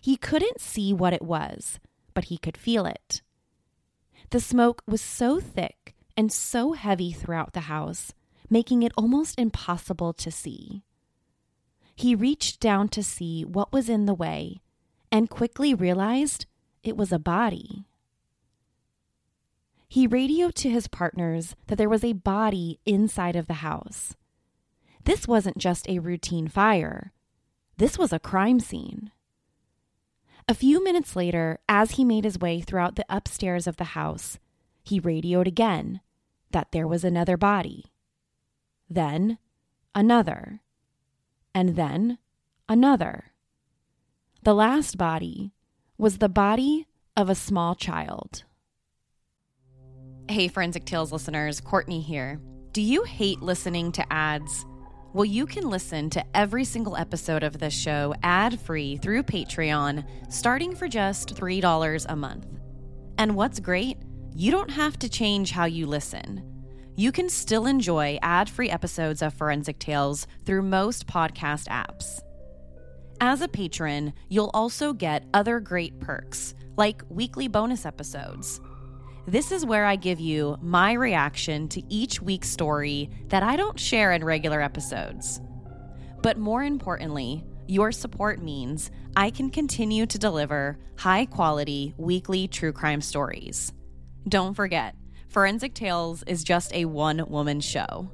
He 0.01 0.17
couldn't 0.17 0.61
see 0.61 0.93
what 0.93 1.13
it 1.13 1.23
was, 1.23 1.79
but 2.15 2.25
he 2.25 2.39
could 2.39 2.57
feel 2.57 2.87
it. 2.87 3.23
The 4.31 4.41
smoke 4.41 4.83
was 4.87 5.01
so 5.01 5.39
thick 5.39 5.95
and 6.17 6.33
so 6.33 6.73
heavy 6.73 7.13
throughout 7.13 7.53
the 7.53 7.61
house, 7.61 8.13
making 8.49 8.83
it 8.83 8.93
almost 8.97 9.39
impossible 9.39 10.13
to 10.15 10.31
see. 10.31 10.83
He 11.95 12.15
reached 12.15 12.61
down 12.61 12.89
to 12.91 13.03
see 13.03 13.45
what 13.45 13.73
was 13.73 13.89
in 13.89 14.07
the 14.07 14.15
way 14.15 14.61
and 15.13 15.31
quickly 15.31 15.75
realized 15.75 16.47
it 16.83 16.97
was 16.97 17.13
a 17.13 17.19
body. 17.19 17.85
He 19.89 20.07
radioed 20.07 20.55
to 20.57 20.71
his 20.71 20.89
partners 20.89 21.55
that 21.67 21.77
there 21.77 21.89
was 21.89 22.05
a 22.05 22.13
body 22.13 22.81
inside 22.85 23.37
of 23.37 23.47
the 23.47 23.55
house. 23.55 24.15
This 25.07 25.29
wasn't 25.29 25.57
just 25.57 25.89
a 25.89 26.01
routine 26.01 26.49
fire, 26.49 27.13
this 27.79 27.97
was 27.97 28.13
a 28.13 28.19
crime 28.19 28.59
scene. 28.59 29.13
A 30.49 30.55
few 30.55 30.83
minutes 30.83 31.15
later, 31.15 31.61
as 31.69 31.93
he 31.93 32.05
made 32.05 32.25
his 32.25 32.41
way 32.41 32.61
throughout 32.61 32.97
the 32.97 33.05
upstairs 33.09 33.67
of 33.67 33.77
the 33.77 33.93
house, 33.95 34.39
he 34.83 34.99
radioed 34.99 35.47
again 35.47 36.01
that 36.51 36.73
there 36.73 36.89
was 36.89 37.05
another 37.05 37.37
body. 37.37 37.85
Then 38.91 39.39
another. 39.95 40.61
And 41.55 41.77
then 41.77 42.19
another. 42.69 43.33
The 44.43 44.55
last 44.55 44.99
body 44.99 45.53
was 45.99 46.19
the 46.19 46.29
body 46.29 46.87
of 47.17 47.31
a 47.31 47.35
small 47.35 47.75
child. 47.77 48.43
Hey, 50.29 50.49
Forensic 50.49 50.85
Tales 50.85 51.13
listeners, 51.13 51.61
Courtney 51.61 52.01
here. 52.01 52.41
Do 52.73 52.83
you 52.83 53.05
hate 53.05 53.41
listening 53.41 53.93
to 53.93 54.13
ads? 54.13 54.67
Well, 55.17 55.25
you 55.25 55.47
can 55.47 55.71
listen 55.71 56.11
to 56.11 56.37
every 56.37 56.67
single 56.67 56.95
episode 56.95 57.43
of 57.43 57.59
this 57.59 57.73
show 57.73 58.13
ad 58.23 58.61
free 58.61 58.99
through 58.99 59.23
Patreon, 59.23 60.05
starting 60.29 60.77
for 60.77 60.89
just 60.89 61.35
$3 61.35 62.07
a 62.07 62.15
month. 62.15 62.47
And 63.17 63.35
what's 63.35 63.59
great, 63.59 63.97
you 64.35 64.51
don't 64.51 64.71
have 64.71 64.99
to 64.99 65.09
change 65.09 65.53
how 65.53 65.65
you 65.65 65.87
listen. 65.87 66.45
You 66.97 67.13
can 67.13 67.31
still 67.31 67.65
enjoy 67.65 68.19
ad 68.21 68.51
free 68.51 68.69
episodes 68.69 69.23
of 69.23 69.33
Forensic 69.33 69.79
Tales 69.79 70.27
through 70.45 70.61
most 70.61 71.07
podcast 71.07 71.67
apps. 71.69 72.21
As 73.19 73.41
a 73.41 73.49
patron, 73.49 74.13
you'll 74.29 74.51
also 74.53 74.93
get 74.93 75.25
other 75.33 75.61
great 75.61 75.99
perks, 75.99 76.55
like 76.77 77.01
weekly 77.09 77.49
bonus 77.49 77.87
episodes 77.87 78.61
this 79.27 79.51
is 79.51 79.67
where 79.67 79.85
I 79.85 79.97
give 79.97 80.21
you 80.21 80.57
my 80.61 80.93
reaction 80.93 81.69
to 81.69 81.83
each 81.93 82.23
week's 82.23 82.49
story 82.49 83.11
that 83.29 83.43
I 83.43 83.57
don't 83.57 83.79
share 83.79 84.13
in 84.13 84.25
regular 84.25 84.61
episodes. 84.61 85.41
But 86.23 86.39
more 86.39 86.63
importantly, 86.63 87.45
your 87.67 87.91
support 87.91 88.41
means 88.41 88.91
I 89.17 89.31
can 89.31 89.51
continue 89.51 90.07
to 90.07 90.19
deliver 90.19 90.79
high 90.97 91.27
quality 91.27 91.95
weekly 91.97 92.47
true 92.47 92.73
crime 92.73 93.01
stories. 93.01 93.73
Don't 94.29 94.55
forget, 94.55 94.95
Forensic 95.29 95.75
Tales 95.75 96.23
is 96.27 96.45
just 96.45 96.73
a 96.73 96.85
one 96.85 97.25
woman 97.29 97.61
show. 97.61 98.11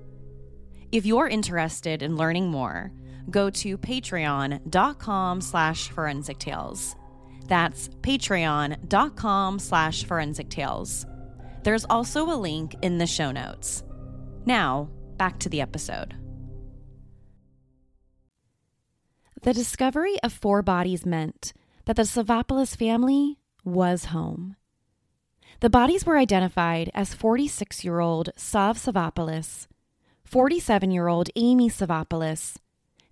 If 0.90 1.07
you're 1.07 1.29
interested 1.29 2.03
in 2.03 2.16
learning 2.16 2.51
more, 2.51 2.92
go 3.31 3.51
to 3.51 3.79
patreon.com 3.79 5.40
slash 5.40 5.88
forensic 5.88 6.38
tales. 6.38 6.96
That's 7.48 7.88
patreon.com 7.88 9.59
slash 9.59 10.05
forensic 10.05 10.48
tales. 10.48 11.07
There's 11.62 11.85
also 11.87 12.24
a 12.31 12.37
link 12.37 12.74
in 12.83 12.98
the 12.98 13.07
show 13.07 13.31
notes. 13.31 13.85
Now, 14.46 14.88
back 15.16 15.38
to 15.40 15.48
the 15.48 15.61
episode. 15.61 16.14
The 19.42 19.52
discovery 19.52 20.16
of 20.22 20.33
four 20.33 20.62
bodies 20.62 21.05
meant 21.05 21.52
that 21.87 21.96
the 21.96 22.02
Savopoulos 22.02 22.76
family 22.76 23.38
was 23.64 24.07
home. 24.07 24.55
The 25.59 25.70
bodies 25.70 26.07
were 26.07 26.16
identified 26.16 26.90
as 26.94 27.14
46 27.14 27.85
year 27.85 27.98
old 27.98 28.31
Sav 28.37 28.78
Savopoulos, 28.78 29.66
47 30.24 30.92
year 30.92 31.09
old 31.09 31.28
Amy 31.35 31.68
Savopoulos, 31.68 32.57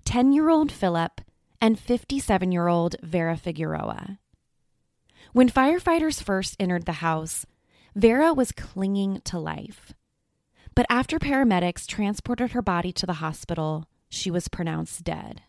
10 0.04 0.32
year 0.32 0.48
old 0.48 0.70
Philip, 0.70 1.20
and 1.60 1.78
57 1.78 2.52
year 2.52 2.68
old 2.68 2.94
Vera 3.02 3.36
Figueroa. 3.36 4.19
When 5.32 5.48
firefighters 5.48 6.22
first 6.22 6.56
entered 6.58 6.86
the 6.86 6.92
house, 6.92 7.46
Vera 7.94 8.34
was 8.34 8.52
clinging 8.52 9.20
to 9.22 9.38
life. 9.38 9.92
But 10.74 10.86
after 10.90 11.18
paramedics 11.18 11.86
transported 11.86 12.52
her 12.52 12.62
body 12.62 12.92
to 12.92 13.06
the 13.06 13.14
hospital, 13.14 13.86
she 14.08 14.30
was 14.30 14.48
pronounced 14.48 15.04
dead. 15.04 15.42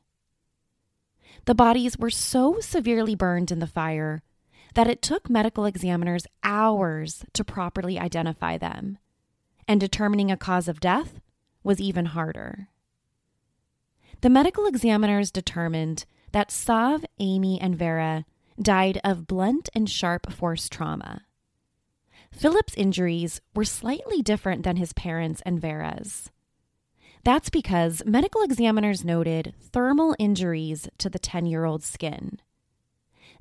The 1.46 1.56
bodies 1.56 1.98
were 1.98 2.12
so 2.12 2.60
severely 2.60 3.16
burned 3.16 3.52
in 3.52 3.60
the 3.60 3.68
fire 3.68 4.22
that 4.76 4.88
it 4.88 5.02
took 5.02 5.30
medical 5.30 5.66
examiners 5.66 6.28
hours 6.44 7.26
to 7.34 7.44
properly 7.44 8.00
identify 8.00 8.58
them, 8.58 9.00
and 9.68 9.80
determining 9.80 10.32
a 10.32 10.38
cause 10.38 10.68
of 10.68 10.80
death 10.80 11.20
was 11.64 11.82
even 11.82 12.08
harder. 12.08 12.70
The 14.22 14.30
medical 14.30 14.68
examiners 14.68 15.32
determined 15.32 16.06
that 16.32 16.52
Sav, 16.52 17.04
Amy, 17.20 17.60
and 17.60 17.76
Vera 17.76 18.26
died 18.60 19.00
of 19.04 19.28
blunt 19.28 19.70
and 19.74 19.90
sharp 19.90 20.32
force 20.32 20.70
trauma. 20.70 21.24
Philip's 22.32 22.76
injuries 22.76 23.42
were 23.56 23.66
slightly 23.66 24.22
different 24.22 24.64
than 24.64 24.78
his 24.78 24.94
parents' 24.94 25.42
and 25.46 25.60
Vera's. 25.60 26.30
That's 27.24 27.50
because 27.50 28.02
medical 28.06 28.42
examiners 28.42 29.06
noted 29.06 29.54
thermal 29.60 30.16
injuries 30.18 30.90
to 30.98 31.10
the 31.10 31.20
10 31.20 31.46
year 31.46 31.66
old's 31.66 31.86
skin. 31.86 32.40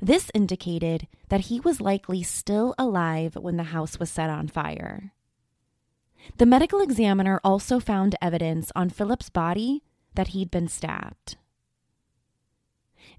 This 0.00 0.30
indicated 0.34 1.06
that 1.28 1.42
he 1.42 1.60
was 1.60 1.80
likely 1.80 2.22
still 2.22 2.74
alive 2.78 3.36
when 3.36 3.56
the 3.56 3.64
house 3.64 3.98
was 3.98 4.10
set 4.10 4.30
on 4.30 4.48
fire. 4.48 5.12
The 6.36 6.46
medical 6.46 6.80
examiner 6.80 7.40
also 7.42 7.80
found 7.80 8.16
evidence 8.20 8.70
on 8.74 8.90
Philip's 8.90 9.30
body 9.30 9.82
that 10.14 10.28
he'd 10.28 10.50
been 10.50 10.68
stabbed. 10.68 11.36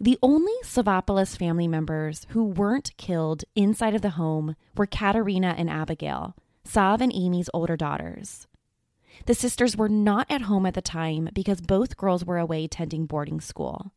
The 0.02 0.18
only 0.24 0.54
Savopoulos 0.64 1.38
family 1.38 1.68
members 1.68 2.26
who 2.30 2.44
weren't 2.44 2.98
killed 2.98 3.44
inside 3.56 3.94
of 3.94 4.02
the 4.02 4.18
home 4.18 4.56
were 4.76 4.88
Katerina 4.88 5.54
and 5.56 5.70
Abigail, 5.70 6.36
Sav 6.64 7.02
and 7.02 7.14
Amy's 7.14 7.52
older 7.54 7.78
daughters. 7.78 8.48
The 9.28 9.36
sisters 9.36 9.78
were 9.78 9.88
not 9.88 10.26
at 10.28 10.42
home 10.42 10.66
at 10.66 10.74
the 10.74 10.82
time 10.82 11.30
because 11.34 11.62
both 11.62 11.98
girls 11.98 12.26
were 12.26 12.40
away 12.40 12.64
attending 12.64 13.06
boarding 13.06 13.40
school. 13.40 13.92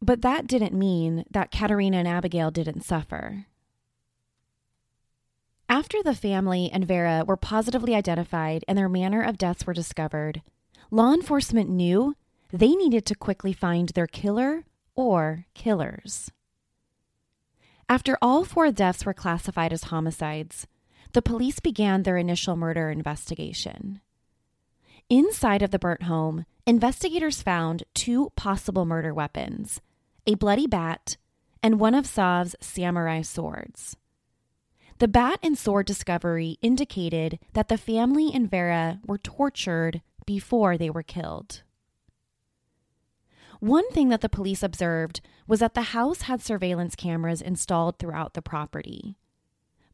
But 0.00 0.22
that 0.22 0.46
didn't 0.46 0.78
mean 0.78 1.24
that 1.28 1.50
Katerina 1.50 1.96
and 1.96 2.06
Abigail 2.06 2.52
didn't 2.52 2.84
suffer. 2.84 3.46
After 5.68 6.04
the 6.04 6.14
family 6.14 6.70
and 6.72 6.86
Vera 6.86 7.24
were 7.26 7.36
positively 7.36 7.96
identified 7.96 8.64
and 8.68 8.78
their 8.78 8.88
manner 8.88 9.24
of 9.24 9.38
deaths 9.38 9.66
were 9.66 9.74
discovered, 9.74 10.42
law 10.92 11.12
enforcement 11.12 11.68
knew 11.68 12.14
they 12.52 12.76
needed 12.76 13.04
to 13.06 13.16
quickly 13.16 13.52
find 13.52 13.88
their 13.88 14.06
killer 14.06 14.62
or 14.94 15.46
killers. 15.54 16.30
After 17.88 18.16
all 18.22 18.44
four 18.44 18.70
deaths 18.72 19.04
were 19.04 19.14
classified 19.14 19.72
as 19.72 19.84
homicides, 19.84 20.66
the 21.12 21.22
police 21.22 21.60
began 21.60 22.02
their 22.02 22.16
initial 22.16 22.56
murder 22.56 22.90
investigation. 22.90 24.00
Inside 25.10 25.62
of 25.62 25.70
the 25.70 25.78
burnt 25.78 26.04
home, 26.04 26.46
investigators 26.66 27.42
found 27.42 27.84
two 27.94 28.32
possible 28.36 28.84
murder 28.84 29.12
weapons 29.12 29.80
a 30.26 30.34
bloody 30.34 30.66
bat 30.66 31.18
and 31.62 31.78
one 31.78 31.94
of 31.94 32.06
Sav's 32.06 32.56
samurai 32.60 33.20
swords. 33.20 33.96
The 34.98 35.08
bat 35.08 35.38
and 35.42 35.58
sword 35.58 35.86
discovery 35.86 36.56
indicated 36.62 37.38
that 37.52 37.68
the 37.68 37.76
family 37.76 38.30
and 38.32 38.50
Vera 38.50 39.00
were 39.04 39.18
tortured 39.18 40.00
before 40.24 40.78
they 40.78 40.88
were 40.88 41.02
killed. 41.02 41.63
One 43.64 43.88
thing 43.92 44.10
that 44.10 44.20
the 44.20 44.28
police 44.28 44.62
observed 44.62 45.22
was 45.46 45.60
that 45.60 45.72
the 45.72 45.94
house 45.96 46.20
had 46.22 46.42
surveillance 46.42 46.94
cameras 46.94 47.40
installed 47.40 47.98
throughout 47.98 48.34
the 48.34 48.42
property. 48.42 49.16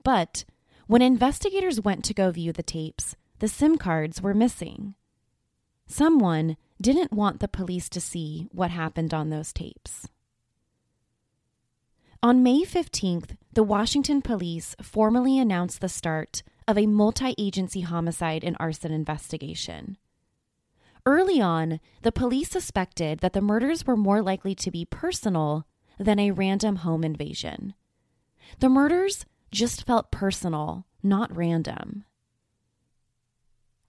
But 0.02 0.44
when 0.88 1.02
investigators 1.02 1.80
went 1.80 2.04
to 2.06 2.12
go 2.12 2.32
view 2.32 2.52
the 2.52 2.64
tapes, 2.64 3.14
the 3.38 3.46
SIM 3.46 3.78
cards 3.78 4.20
were 4.20 4.34
missing. 4.34 4.96
Someone 5.86 6.56
didn't 6.80 7.12
want 7.12 7.38
the 7.38 7.46
police 7.46 7.88
to 7.90 8.00
see 8.00 8.48
what 8.50 8.72
happened 8.72 9.14
on 9.14 9.30
those 9.30 9.52
tapes. 9.52 10.08
On 12.24 12.42
May 12.42 12.62
15th, 12.62 13.36
the 13.52 13.62
Washington 13.62 14.20
police 14.20 14.74
formally 14.82 15.38
announced 15.38 15.80
the 15.80 15.88
start 15.88 16.42
of 16.66 16.76
a 16.76 16.88
multi 16.88 17.36
agency 17.38 17.82
homicide 17.82 18.42
and 18.42 18.56
arson 18.58 18.90
investigation. 18.90 19.96
Early 21.10 21.40
on, 21.40 21.80
the 22.02 22.12
police 22.12 22.50
suspected 22.50 23.18
that 23.18 23.32
the 23.32 23.40
murders 23.40 23.84
were 23.84 23.96
more 23.96 24.22
likely 24.22 24.54
to 24.54 24.70
be 24.70 24.84
personal 24.84 25.66
than 25.98 26.20
a 26.20 26.30
random 26.30 26.76
home 26.76 27.02
invasion. 27.02 27.74
The 28.60 28.68
murders 28.68 29.26
just 29.50 29.84
felt 29.84 30.12
personal, 30.12 30.86
not 31.02 31.36
random. 31.36 32.04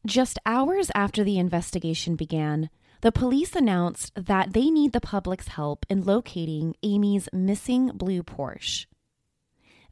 Just 0.03 0.39
hours 0.47 0.89
after 0.95 1.23
the 1.23 1.37
investigation 1.37 2.15
began, 2.15 2.71
the 3.01 3.11
police 3.11 3.55
announced 3.55 4.11
that 4.15 4.53
they 4.53 4.71
need 4.71 4.91
the 4.91 4.99
public's 4.99 5.49
help 5.49 5.85
in 5.91 6.03
locating 6.03 6.75
Amy's 6.81 7.29
missing 7.31 7.91
blue 7.93 8.23
Porsche. 8.23 8.87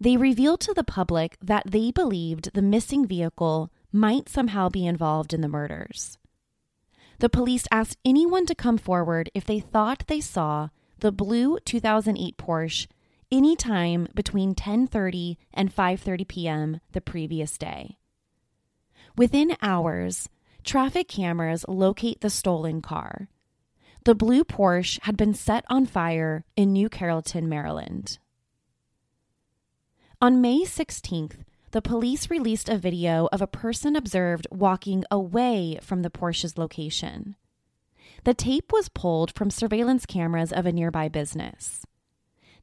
They 0.02 0.18
revealed 0.18 0.62
to 0.62 0.74
the 0.74 0.84
public 0.84 1.38
that 1.44 1.70
they 1.70 1.92
believed 1.92 2.56
the 2.56 2.64
missing 2.64 3.06
vehicle 3.06 3.72
might 3.92 4.30
somehow 4.30 4.70
be 4.70 4.88
involved 4.88 5.32
in 5.32 5.42
the 5.42 5.48
murders. 5.48 6.19
The 7.20 7.30
police 7.30 7.68
asked 7.70 7.98
anyone 8.06 8.46
to 8.46 8.56
come 8.56 8.78
forward 8.78 9.30
if 9.34 9.46
they 9.46 9.60
thought 9.60 10.06
they 10.08 10.22
saw 10.22 10.70
the 11.00 11.12
blue 11.12 11.60
2008 11.66 12.38
Porsche 12.38 12.88
anytime 13.30 14.08
between 14.16 14.56
10:30 14.56 15.36
and 15.54 15.74
5:30 15.76 16.28
p.m. 16.28 16.80
the 16.94 17.02
previous 17.02 17.58
day. 17.58 17.98
Within 19.18 19.58
hours, 19.62 20.30
traffic 20.64 21.10
cameras 21.10 21.66
locate 21.68 22.22
the 22.22 22.30
stolen 22.30 22.82
car. 22.82 23.28
The 24.06 24.16
blue 24.16 24.46
Porsche 24.46 25.00
had 25.02 25.18
been 25.18 25.34
set 25.34 25.66
on 25.70 25.86
fire 25.86 26.46
in 26.56 26.72
New 26.72 26.88
Carrollton, 26.88 27.50
Maryland. 27.50 28.18
On 30.22 30.40
May 30.40 30.62
16th, 30.62 31.44
the 31.72 31.82
police 31.82 32.30
released 32.30 32.70
a 32.70 32.78
video 32.78 33.30
of 33.32 33.42
a 33.42 33.48
person 33.48 33.96
observed 33.96 34.48
walking 34.52 35.04
away 35.12 35.78
from 35.82 36.02
the 36.02 36.10
Porsche's 36.10 36.58
location. 36.58 37.36
The 38.24 38.34
tape 38.34 38.72
was 38.72 38.90
pulled 38.90 39.32
from 39.32 39.52
surveillance 39.52 40.06
cameras 40.06 40.52
of 40.52 40.66
a 40.66 40.72
nearby 40.72 41.10
business. 41.10 41.86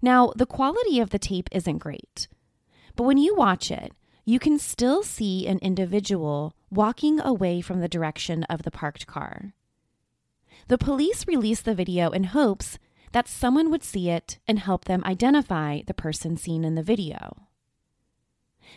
Now, 0.03 0.33
the 0.37 0.47
quality 0.47 1.01
of 1.01 1.11
the 1.11 1.19
tape 1.19 1.49
isn't 1.53 1.79
great, 1.79 2.29
but 2.95 3.05
when 3.05 3.19
you 3.19 3.35
watch 3.35 3.71
it, 3.71 3.93
you 4.25 4.39
can 4.39 4.59
still 4.59 5.03
see 5.03 5.47
an 5.47 5.59
individual 5.61 6.55
walking 6.69 7.21
away 7.21 7.61
from 7.61 7.81
the 7.81 7.89
direction 7.89 8.43
of 8.45 8.65
the 8.65 8.71
parked 8.71 9.07
car. 9.07 9.55
The 10.69 10.79
police 10.79 11.29
released 11.29 11.65
the 11.65 11.75
video 11.75 12.11
in 12.11 12.25
hopes 12.25 12.79
that 13.13 13.29
someone 13.29 13.71
would 13.71 13.85
see 13.85 14.11
it 14.11 14.39
and 14.49 14.59
help 14.59 14.87
them 14.87 15.05
identify 15.05 15.83
the 15.87 15.95
person 15.95 16.37
seen 16.37 16.65
in 16.65 16.75
the 16.75 16.83
video. 16.83 17.46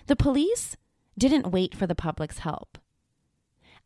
The 0.07 0.15
police 0.15 0.77
didn't 1.17 1.51
wait 1.51 1.75
for 1.75 1.87
the 1.87 1.95
public's 1.95 2.39
help. 2.39 2.77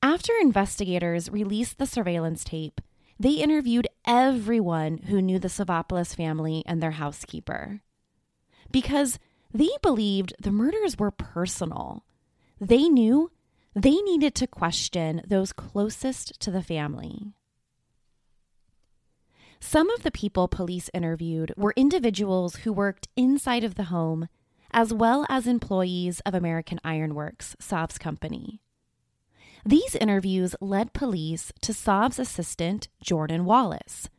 After 0.02 0.34
investigators 0.41 1.32
released 1.32 1.78
the 1.78 1.86
surveillance 1.86 2.43
tape, 2.43 2.82
they 3.19 3.34
interviewed 3.34 3.88
everyone 4.06 4.97
who 5.10 5.21
knew 5.21 5.39
the 5.39 5.47
Savopoulos 5.47 6.15
family 6.15 6.63
and 6.65 6.82
their 6.82 6.91
housekeeper. 6.91 7.82
Because 8.71 9.19
they 9.54 9.69
believed 9.82 10.34
the 10.41 10.52
murders 10.52 10.97
were 10.97 11.12
personal. 11.12 12.04
They 12.60 12.89
knew 12.89 13.32
they 13.76 13.95
needed 14.02 14.36
to 14.36 14.47
question 14.47 15.21
those 15.28 15.54
closest 15.54 16.39
to 16.41 16.52
the 16.52 16.63
family. 16.63 17.34
Some 19.60 19.89
of 19.89 20.04
the 20.04 20.12
people 20.12 20.47
police 20.47 20.89
interviewed 20.93 21.54
were 21.56 21.73
individuals 21.78 22.58
who 22.58 22.73
worked 22.73 23.08
inside 23.15 23.63
of 23.63 23.76
the 23.76 23.86
home 23.86 24.28
as 24.74 24.94
well 24.94 25.26
as 25.30 25.48
employees 25.48 26.20
of 26.22 26.34
American 26.34 26.80
Ironworks, 26.84 27.56
Sav's 27.60 27.98
company. 27.98 28.60
These 29.66 29.96
interviews 29.96 30.56
led 30.60 30.94
police 30.94 31.54
to 31.62 31.74
Sav's 31.74 32.20
assistant, 32.20 32.90
Jordan 33.02 33.46
Wallace, 33.46 34.10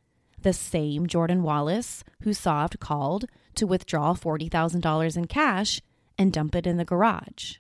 the 0.40 0.52
same 0.52 1.06
Jordan 1.06 1.42
Wallace 1.42 2.04
who 2.22 2.32
Sav 2.32 2.78
called 2.78 3.26
to 3.56 3.66
withdraw 3.66 4.14
$40,000 4.14 5.16
in 5.16 5.26
cash 5.26 5.80
and 6.16 6.32
dump 6.32 6.54
it 6.54 6.66
in 6.66 6.76
the 6.76 6.84
garage. 6.84 7.56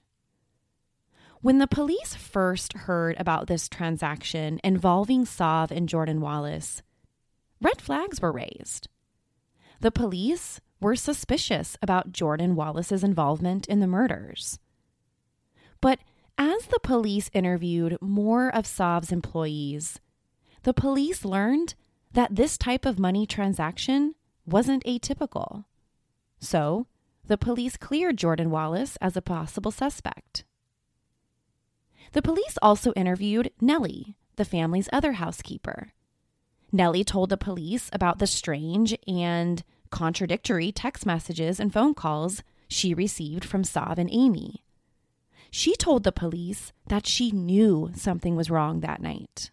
When 1.40 1.58
the 1.58 1.66
police 1.66 2.14
first 2.14 2.72
heard 2.72 3.16
about 3.18 3.48
this 3.48 3.68
transaction 3.68 4.60
involving 4.64 5.26
Sav 5.26 5.70
and 5.70 5.88
Jordan 5.88 6.22
Wallace, 6.22 6.82
red 7.60 7.82
flags 7.82 8.20
were 8.22 8.32
raised. 8.32 8.88
The 9.80 9.90
police 9.90 10.60
were 10.84 10.94
suspicious 10.94 11.78
about 11.80 12.12
Jordan 12.12 12.54
Wallace's 12.54 13.02
involvement 13.02 13.66
in 13.68 13.80
the 13.80 13.86
murders. 13.86 14.58
But 15.80 15.98
as 16.36 16.66
the 16.66 16.78
police 16.82 17.30
interviewed 17.32 17.96
more 18.02 18.54
of 18.54 18.66
Sav's 18.66 19.10
employees, 19.10 19.98
the 20.64 20.74
police 20.74 21.24
learned 21.24 21.74
that 22.12 22.36
this 22.36 22.58
type 22.58 22.84
of 22.84 22.98
money 22.98 23.26
transaction 23.26 24.14
wasn't 24.44 24.84
atypical. 24.84 25.64
So, 26.38 26.86
the 27.26 27.38
police 27.38 27.78
cleared 27.78 28.18
Jordan 28.18 28.50
Wallace 28.50 28.98
as 29.00 29.16
a 29.16 29.22
possible 29.22 29.70
suspect. 29.70 30.44
The 32.12 32.20
police 32.20 32.58
also 32.60 32.92
interviewed 32.92 33.50
Nellie, 33.58 34.16
the 34.36 34.44
family's 34.44 34.90
other 34.92 35.12
housekeeper. 35.12 35.92
Nellie 36.72 37.04
told 37.04 37.30
the 37.30 37.38
police 37.38 37.88
about 37.90 38.18
the 38.18 38.26
strange 38.26 38.94
and 39.08 39.64
contradictory 39.94 40.72
text 40.72 41.06
messages 41.06 41.60
and 41.60 41.72
phone 41.72 41.94
calls 41.94 42.42
she 42.66 42.92
received 42.92 43.44
from 43.44 43.62
Sav 43.62 43.96
and 43.96 44.10
Amy. 44.12 44.64
She 45.52 45.76
told 45.76 46.02
the 46.02 46.10
police 46.10 46.72
that 46.88 47.06
she 47.06 47.30
knew 47.30 47.92
something 47.94 48.34
was 48.34 48.50
wrong 48.50 48.80
that 48.80 49.00
night. 49.00 49.52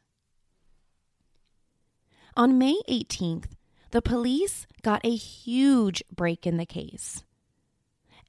On 2.36 2.58
May 2.58 2.82
18th, 2.90 3.52
the 3.92 4.02
police 4.02 4.66
got 4.82 5.06
a 5.06 5.16
huge 5.16 6.02
break 6.12 6.48
in 6.48 6.58
the 6.58 6.66
case. 6.66 7.24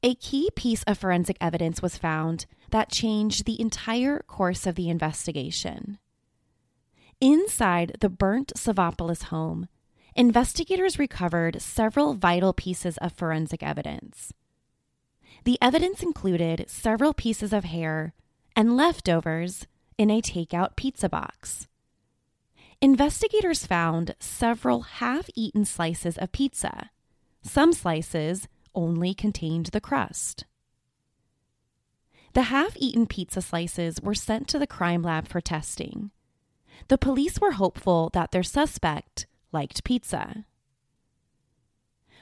A 0.03 0.15
key 0.15 0.51
piece 0.55 0.83
of 0.83 0.99
forensic 0.99 1.39
evidence 1.41 1.81
was 1.81 1.97
found 1.97 2.45
that 2.73 2.93
changed 2.93 3.47
the 3.47 3.59
entire 3.59 4.19
course 4.27 4.67
of 4.67 4.75
the 4.75 4.91
investigation. 4.91 5.99
Inside 7.23 7.97
the 8.01 8.11
burnt 8.11 8.53
Savopoulos 8.55 9.25
home, 9.25 9.67
investigators 10.15 10.99
recovered 10.99 11.61
several 11.61 12.15
vital 12.15 12.53
pieces 12.53 12.99
of 12.99 13.13
forensic 13.13 13.63
evidence. 13.63 14.33
The 15.45 15.59
evidence 15.61 16.03
included 16.03 16.69
several 16.69 17.15
pieces 17.15 17.53
of 17.53 17.65
hair 17.65 18.15
and 18.55 18.77
leftovers 18.77 19.67
in 19.99 20.11
a 20.11 20.23
takeout 20.23 20.77
pizza 20.77 21.09
box. 21.09 21.67
Investigators 22.81 23.67
found 23.67 24.15
several 24.19 24.83
half 24.83 25.31
eaten 25.35 25.65
slices 25.65 26.19
of 26.19 26.33
pizza. 26.33 26.91
Some 27.43 27.73
slices 27.73 28.49
only 28.75 29.15
contained 29.15 29.67
the 29.67 29.81
crust. 29.81 30.45
The 32.35 32.43
half 32.43 32.77
eaten 32.77 33.07
pizza 33.07 33.43
slices 33.43 34.01
were 34.01 34.15
sent 34.15 34.49
to 34.49 34.59
the 34.59 34.67
crime 34.67 35.03
lab 35.03 35.29
for 35.29 35.41
testing. 35.41 36.11
The 36.89 36.99
police 36.99 37.39
were 37.41 37.53
hopeful 37.53 38.11
that 38.15 38.33
their 38.33 38.43
suspect 38.43 39.27
liked 39.53 39.85
pizza. 39.85 40.45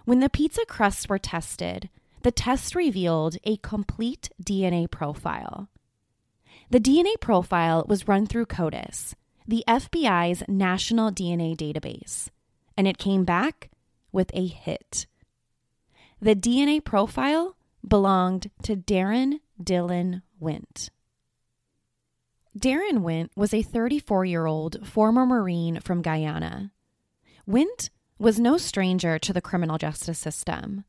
When 0.04 0.20
the 0.20 0.28
pizza 0.28 0.64
crusts 0.66 1.08
were 1.08 1.18
tested, 1.18 1.88
the 2.22 2.32
test 2.32 2.74
revealed 2.74 3.36
a 3.44 3.56
complete 3.58 4.30
DNA 4.42 4.90
profile. 4.90 5.68
The 6.70 6.80
DNA 6.80 7.18
profile 7.20 7.84
was 7.88 8.08
run 8.08 8.26
through 8.26 8.46
CODIS, 8.46 9.14
the 9.46 9.64
FBI's 9.66 10.42
national 10.48 11.10
DNA 11.10 11.56
database, 11.56 12.28
and 12.76 12.86
it 12.86 12.98
came 12.98 13.24
back 13.24 13.70
with 14.12 14.30
a 14.34 14.46
hit. 14.46 15.06
The 16.20 16.36
DNA 16.36 16.84
profile 16.84 17.56
belonged 17.86 18.50
to 18.62 18.76
Daron 18.76 19.40
Dylan 19.62 20.22
Wint. 20.38 20.90
Daron 22.58 23.00
Wint 23.00 23.30
was 23.36 23.54
a 23.54 23.62
34 23.62 24.24
year 24.24 24.46
old 24.46 24.86
former 24.86 25.24
Marine 25.24 25.80
from 25.80 26.02
Guyana. 26.02 26.72
Wint 27.50 27.90
was 28.16 28.38
no 28.38 28.56
stranger 28.56 29.18
to 29.18 29.32
the 29.32 29.40
criminal 29.40 29.76
justice 29.76 30.20
system. 30.20 30.84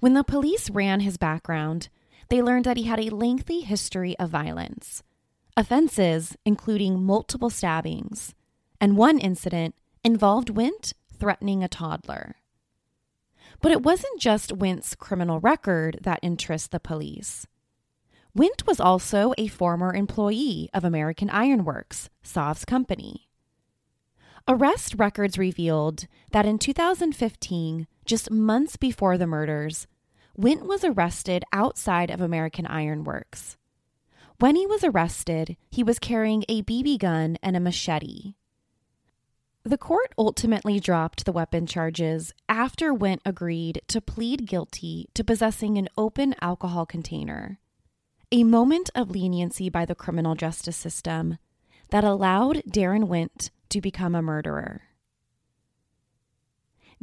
When 0.00 0.14
the 0.14 0.24
police 0.24 0.70
ran 0.70 1.00
his 1.00 1.18
background, 1.18 1.90
they 2.30 2.40
learned 2.40 2.64
that 2.64 2.78
he 2.78 2.84
had 2.84 2.98
a 2.98 3.10
lengthy 3.10 3.60
history 3.60 4.18
of 4.18 4.30
violence, 4.30 5.02
offenses 5.54 6.34
including 6.46 7.04
multiple 7.04 7.50
stabbings, 7.50 8.34
and 8.80 8.96
one 8.96 9.18
incident 9.18 9.74
involved 10.02 10.48
Wint 10.48 10.94
threatening 11.12 11.62
a 11.62 11.68
toddler. 11.68 12.36
But 13.60 13.72
it 13.72 13.82
wasn't 13.82 14.20
just 14.20 14.52
Wint's 14.52 14.94
criminal 14.94 15.40
record 15.40 15.98
that 16.02 16.20
interests 16.22 16.68
the 16.68 16.80
police. 16.80 17.46
Wint 18.34 18.66
was 18.66 18.80
also 18.80 19.34
a 19.36 19.46
former 19.46 19.94
employee 19.94 20.70
of 20.72 20.84
American 20.84 21.28
Ironworks, 21.28 22.08
Sav's 22.22 22.64
company. 22.64 23.25
Arrest 24.48 24.94
records 24.96 25.38
revealed 25.38 26.06
that 26.30 26.46
in 26.46 26.56
2015, 26.58 27.88
just 28.04 28.30
months 28.30 28.76
before 28.76 29.18
the 29.18 29.26
murders, 29.26 29.88
Wint 30.36 30.64
was 30.64 30.84
arrested 30.84 31.42
outside 31.52 32.10
of 32.12 32.20
American 32.20 32.64
Iron 32.64 33.02
Works. 33.02 33.56
When 34.38 34.54
he 34.54 34.64
was 34.64 34.84
arrested, 34.84 35.56
he 35.68 35.82
was 35.82 35.98
carrying 35.98 36.44
a 36.48 36.62
BB 36.62 36.98
gun 37.00 37.38
and 37.42 37.56
a 37.56 37.60
machete. 37.60 38.34
The 39.64 39.78
court 39.78 40.12
ultimately 40.16 40.78
dropped 40.78 41.24
the 41.24 41.32
weapon 41.32 41.66
charges 41.66 42.32
after 42.48 42.94
Wint 42.94 43.22
agreed 43.24 43.82
to 43.88 44.00
plead 44.00 44.46
guilty 44.46 45.08
to 45.14 45.24
possessing 45.24 45.76
an 45.76 45.88
open 45.98 46.36
alcohol 46.40 46.86
container. 46.86 47.58
A 48.30 48.44
moment 48.44 48.90
of 48.94 49.10
leniency 49.10 49.68
by 49.68 49.84
the 49.84 49.96
criminal 49.96 50.36
justice 50.36 50.76
system 50.76 51.38
that 51.90 52.04
allowed 52.04 52.62
Daron 52.68 53.08
Wint 53.08 53.50
to 53.70 53.80
become 53.80 54.14
a 54.14 54.22
murderer. 54.22 54.82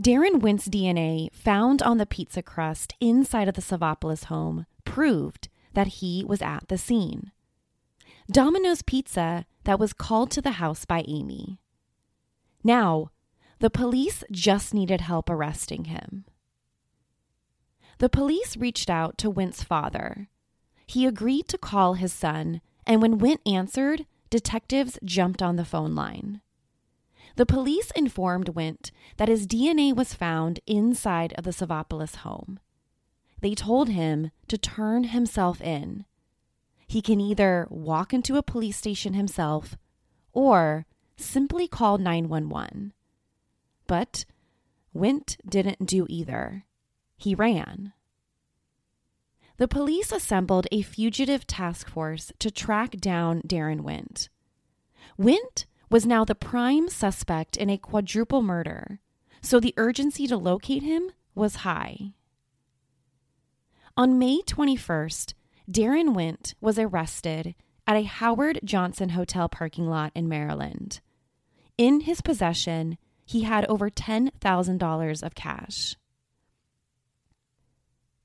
Daron 0.02 0.40
Wint's 0.42 0.68
DNA 0.68 1.32
found 1.34 1.82
on 1.84 1.98
the 1.98 2.06
pizza 2.06 2.42
crust 2.42 2.96
inside 3.00 3.48
of 3.48 3.54
the 3.54 3.62
Savopoulos 3.62 4.26
home 4.26 4.66
proved 4.86 5.50
that 5.74 5.88
he 5.88 6.24
was 6.28 6.42
at 6.42 6.68
the 6.68 6.78
scene. 6.78 7.32
Domino's 8.32 8.82
Pizza 8.82 9.46
that 9.66 9.80
was 9.80 9.94
called 9.94 10.32
to 10.32 10.42
the 10.42 10.52
house 10.52 10.86
by 10.86 11.04
Amy. 11.08 11.60
Now, 12.64 13.12
the 13.60 13.70
police 13.70 14.24
just 14.32 14.74
needed 14.74 15.02
help 15.02 15.30
arresting 15.30 15.86
him. 15.86 16.26
The 18.00 18.10
police 18.10 18.58
reached 18.58 18.90
out 18.90 19.18
to 19.20 19.30
Wint's 19.30 19.64
father. 19.64 20.30
He 20.88 21.06
agreed 21.06 21.48
to 21.50 21.58
call 21.58 21.94
his 21.94 22.12
son, 22.12 22.62
and 22.86 23.02
when 23.02 23.20
Wint 23.20 23.42
answered, 23.46 24.06
detectives 24.30 24.98
jumped 25.04 25.42
on 25.42 25.56
the 25.56 25.66
phone 25.66 25.96
line. 25.96 26.42
The 27.36 27.46
police 27.46 27.92
informed 27.96 28.50
Wint 28.50 28.92
that 29.18 29.28
his 29.28 29.48
DNA 29.48 29.96
was 29.96 30.14
found 30.14 30.60
inside 30.68 31.34
of 31.34 31.46
the 31.46 31.52
Savopoulos 31.52 32.18
home. 32.18 32.60
They 33.42 33.56
told 33.56 33.90
him 33.90 34.32
to 34.48 34.58
turn 34.58 35.06
himself 35.06 35.60
in. 35.60 36.06
He 36.88 37.02
can 37.02 37.20
either 37.20 37.68
walk 37.70 38.14
into 38.14 38.38
a 38.38 38.44
police 38.44 38.78
station 38.78 39.14
himself 39.14 39.76
or 40.32 40.86
simply 41.18 41.68
call 41.68 41.98
911. 41.98 42.94
But 43.88 44.26
Wint 44.94 45.38
didn't 45.48 45.86
do 45.88 46.06
either. 46.08 46.66
He 47.18 47.34
ran. 47.34 47.94
The 49.58 49.68
police 49.68 50.12
assembled 50.12 50.68
a 50.72 50.82
fugitive 50.82 51.48
task 51.48 51.90
force 51.90 52.32
to 52.40 52.52
track 52.52 52.98
down 52.98 53.42
Daron 53.42 53.82
Wint. 53.82 54.30
Wint 55.18 55.66
was 55.94 56.08
now 56.08 56.26
the 56.26 56.34
prime 56.34 56.90
suspect 56.90 57.56
in 57.56 57.70
a 57.70 57.78
quadruple 57.78 58.42
murder, 58.42 59.00
so 59.44 59.60
the 59.60 59.76
urgency 59.78 60.26
to 60.26 60.36
locate 60.36 60.82
him 60.82 61.12
was 61.36 61.58
high. 61.58 62.14
On 63.96 64.18
May 64.18 64.40
21st, 64.42 65.36
Daron 65.70 66.16
Wint 66.16 66.56
was 66.60 66.80
arrested 66.80 67.54
at 67.86 67.96
a 67.96 68.06
Howard 68.06 68.60
Johnson 68.64 69.10
Hotel 69.10 69.48
parking 69.48 69.88
lot 69.88 70.12
in 70.16 70.28
Maryland. 70.28 71.00
In 71.78 72.00
his 72.00 72.22
possession, 72.22 72.98
he 73.24 73.44
had 73.44 73.64
over 73.66 73.92
$10,000 73.92 75.24
of 75.24 75.36
cash. 75.36 75.96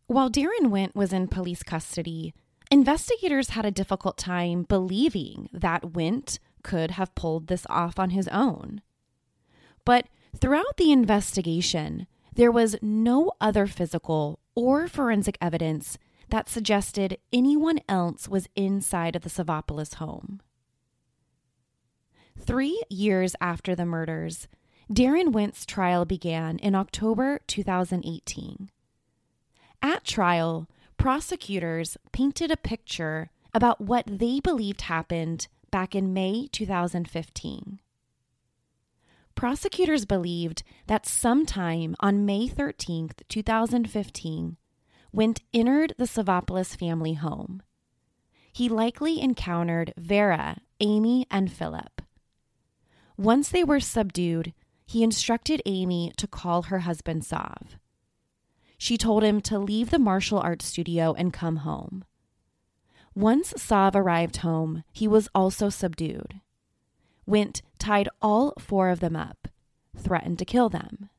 While 0.06 0.30
Daron 0.30 0.70
Wint 0.70 0.96
was 0.96 1.12
in 1.12 1.28
police 1.28 1.62
custody, 1.62 2.32
investigators 2.70 3.50
had 3.50 3.66
a 3.66 3.70
difficult 3.70 4.16
time 4.16 4.62
believing 4.62 5.50
that 5.52 5.92
Wint 5.92 6.38
could 6.62 6.92
have 6.92 7.14
pulled 7.14 7.46
this 7.46 7.66
off 7.68 7.98
on 7.98 8.10
his 8.10 8.28
own. 8.28 8.80
But 9.84 10.08
throughout 10.36 10.76
the 10.76 10.92
investigation, 10.92 12.06
there 12.34 12.52
was 12.52 12.76
no 12.82 13.32
other 13.40 13.66
physical 13.66 14.38
or 14.54 14.86
forensic 14.86 15.38
evidence 15.40 15.98
that 16.30 16.48
suggested 16.48 17.18
anyone 17.32 17.80
else 17.88 18.28
was 18.28 18.48
inside 18.54 19.16
of 19.16 19.22
the 19.22 19.30
Savopoulos 19.30 19.94
home. 19.94 20.40
Three 22.38 22.82
years 22.88 23.34
after 23.40 23.74
the 23.74 23.86
murders, 23.86 24.46
Daron 24.92 25.32
Wint's 25.32 25.66
trial 25.66 26.04
began 26.04 26.58
in 26.58 26.74
October 26.74 27.40
2018. 27.46 28.70
At 29.82 30.04
trial, 30.04 30.68
prosecutors 30.96 31.96
painted 32.12 32.50
a 32.50 32.56
picture 32.56 33.30
about 33.52 33.80
what 33.80 34.04
they 34.06 34.40
believed 34.40 34.82
happened 34.82 35.48
back 35.70 35.94
in 35.94 36.12
May 36.12 36.48
2015. 36.52 37.80
Prosecutors 39.34 40.04
believed 40.04 40.62
that 40.88 41.06
sometime 41.06 41.94
on 42.00 42.26
May 42.26 42.48
13, 42.48 43.10
2015, 43.28 44.56
Wint 45.12 45.40
entered 45.54 45.94
the 45.96 46.04
Savopoulos 46.04 46.76
family 46.76 47.14
home. 47.14 47.62
He 48.52 48.68
likely 48.68 49.20
encountered 49.20 49.94
Vera, 49.96 50.58
Amy, 50.80 51.26
and 51.30 51.52
Philip. 51.52 52.02
Once 53.16 53.48
they 53.48 53.62
were 53.62 53.80
subdued, 53.80 54.52
he 54.86 55.02
instructed 55.02 55.62
Amy 55.66 56.12
to 56.16 56.26
call 56.26 56.62
her 56.62 56.80
husband 56.80 57.24
Sav. 57.24 57.78
She 58.78 58.96
told 58.96 59.22
him 59.22 59.40
to 59.42 59.58
leave 59.58 59.90
the 59.90 59.98
martial 59.98 60.38
arts 60.38 60.64
studio 60.64 61.14
and 61.14 61.32
come 61.32 61.56
home. 61.56 62.04
Once 63.18 63.52
Sav 63.56 63.96
arrived 63.96 64.36
home, 64.38 64.84
he 64.92 65.08
was 65.08 65.28
also 65.34 65.68
subdued. 65.68 66.40
Wint 67.26 67.62
tied 67.76 68.08
all 68.22 68.54
four 68.60 68.90
of 68.90 69.00
them 69.00 69.16
up, 69.16 69.48
threatened 69.96 70.38
to 70.38 70.44
kill 70.44 70.68
them. 70.68 71.10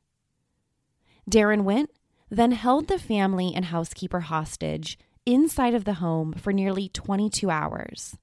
Daron 1.30 1.66
Wint 1.66 1.90
then 2.30 2.54
held 2.54 2.88
the 2.88 2.98
family 2.98 3.52
and 3.54 3.66
housekeeper 3.66 4.22
hostage 4.22 4.98
inside 5.26 5.74
of 5.74 5.84
the 5.84 5.96
home 5.96 6.32
for 6.32 6.54
nearly 6.54 6.88
22 6.88 7.50
hours. 7.50 8.16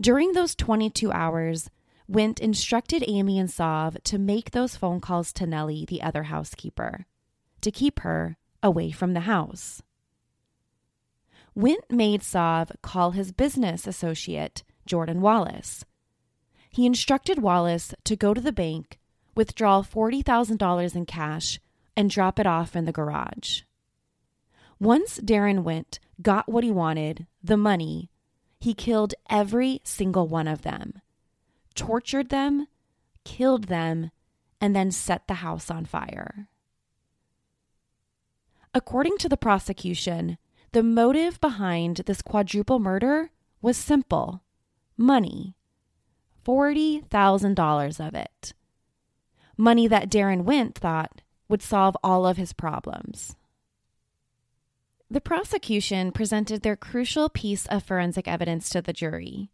During 0.00 0.32
those 0.32 0.56
22 0.56 1.12
hours, 1.12 1.70
Wint 2.08 2.40
instructed 2.40 3.04
Amy 3.06 3.38
and 3.38 3.48
Sav 3.48 4.02
to 4.02 4.18
make 4.18 4.50
those 4.50 4.74
phone 4.74 5.00
calls 5.00 5.32
to 5.34 5.46
Nellie, 5.46 5.84
the 5.86 6.02
other 6.02 6.24
housekeeper, 6.24 7.06
to 7.60 7.70
keep 7.70 8.00
her 8.00 8.36
away 8.64 8.90
from 8.90 9.12
the 9.12 9.20
house. 9.30 9.80
Wint 11.58 11.90
made 11.90 12.22
Sav 12.22 12.70
call 12.82 13.10
his 13.10 13.32
business 13.32 13.88
associate, 13.88 14.62
Jordan 14.86 15.20
Wallace. 15.20 15.84
He 16.70 16.86
instructed 16.86 17.42
Wallace 17.42 17.92
to 18.04 18.14
go 18.14 18.32
to 18.32 18.40
the 18.40 18.52
bank, 18.52 19.00
withdraw 19.34 19.82
$40,000 19.82 20.94
in 20.94 21.04
cash, 21.04 21.58
and 21.96 22.08
drop 22.08 22.38
it 22.38 22.46
off 22.46 22.76
in 22.76 22.84
the 22.84 22.92
garage. 22.92 23.62
Once 24.78 25.18
Daron 25.18 25.64
Wint, 25.64 25.98
got 26.22 26.48
what 26.48 26.62
he 26.62 26.70
wanted, 26.70 27.26
the 27.42 27.56
money, 27.56 28.08
he 28.60 28.72
killed 28.72 29.14
every 29.28 29.80
single 29.82 30.28
one 30.28 30.46
of 30.46 30.62
them, 30.62 31.00
tortured 31.74 32.28
them, 32.28 32.68
killed 33.24 33.64
them, 33.64 34.12
and 34.60 34.76
then 34.76 34.92
set 34.92 35.26
the 35.26 35.42
house 35.42 35.72
on 35.72 35.84
fire. 35.84 36.46
According 38.72 39.18
to 39.18 39.28
the 39.28 39.36
prosecution, 39.36 40.38
the 40.72 40.82
motive 40.82 41.40
behind 41.40 41.96
this 42.06 42.22
quadruple 42.22 42.78
murder 42.78 43.30
was 43.62 43.76
simple 43.76 44.42
money. 44.96 45.54
$40,000 46.44 48.06
of 48.06 48.14
it. 48.14 48.54
Money 49.56 49.86
that 49.86 50.10
Daron 50.10 50.44
Wint 50.44 50.76
thought 50.76 51.22
would 51.48 51.62
solve 51.62 51.96
all 52.02 52.26
of 52.26 52.36
his 52.36 52.52
problems. 52.52 53.36
The 55.10 55.20
prosecution 55.20 56.12
presented 56.12 56.62
their 56.62 56.76
crucial 56.76 57.28
piece 57.28 57.66
of 57.66 57.82
forensic 57.82 58.28
evidence 58.28 58.68
to 58.70 58.82
the 58.82 58.92
jury. 58.92 59.50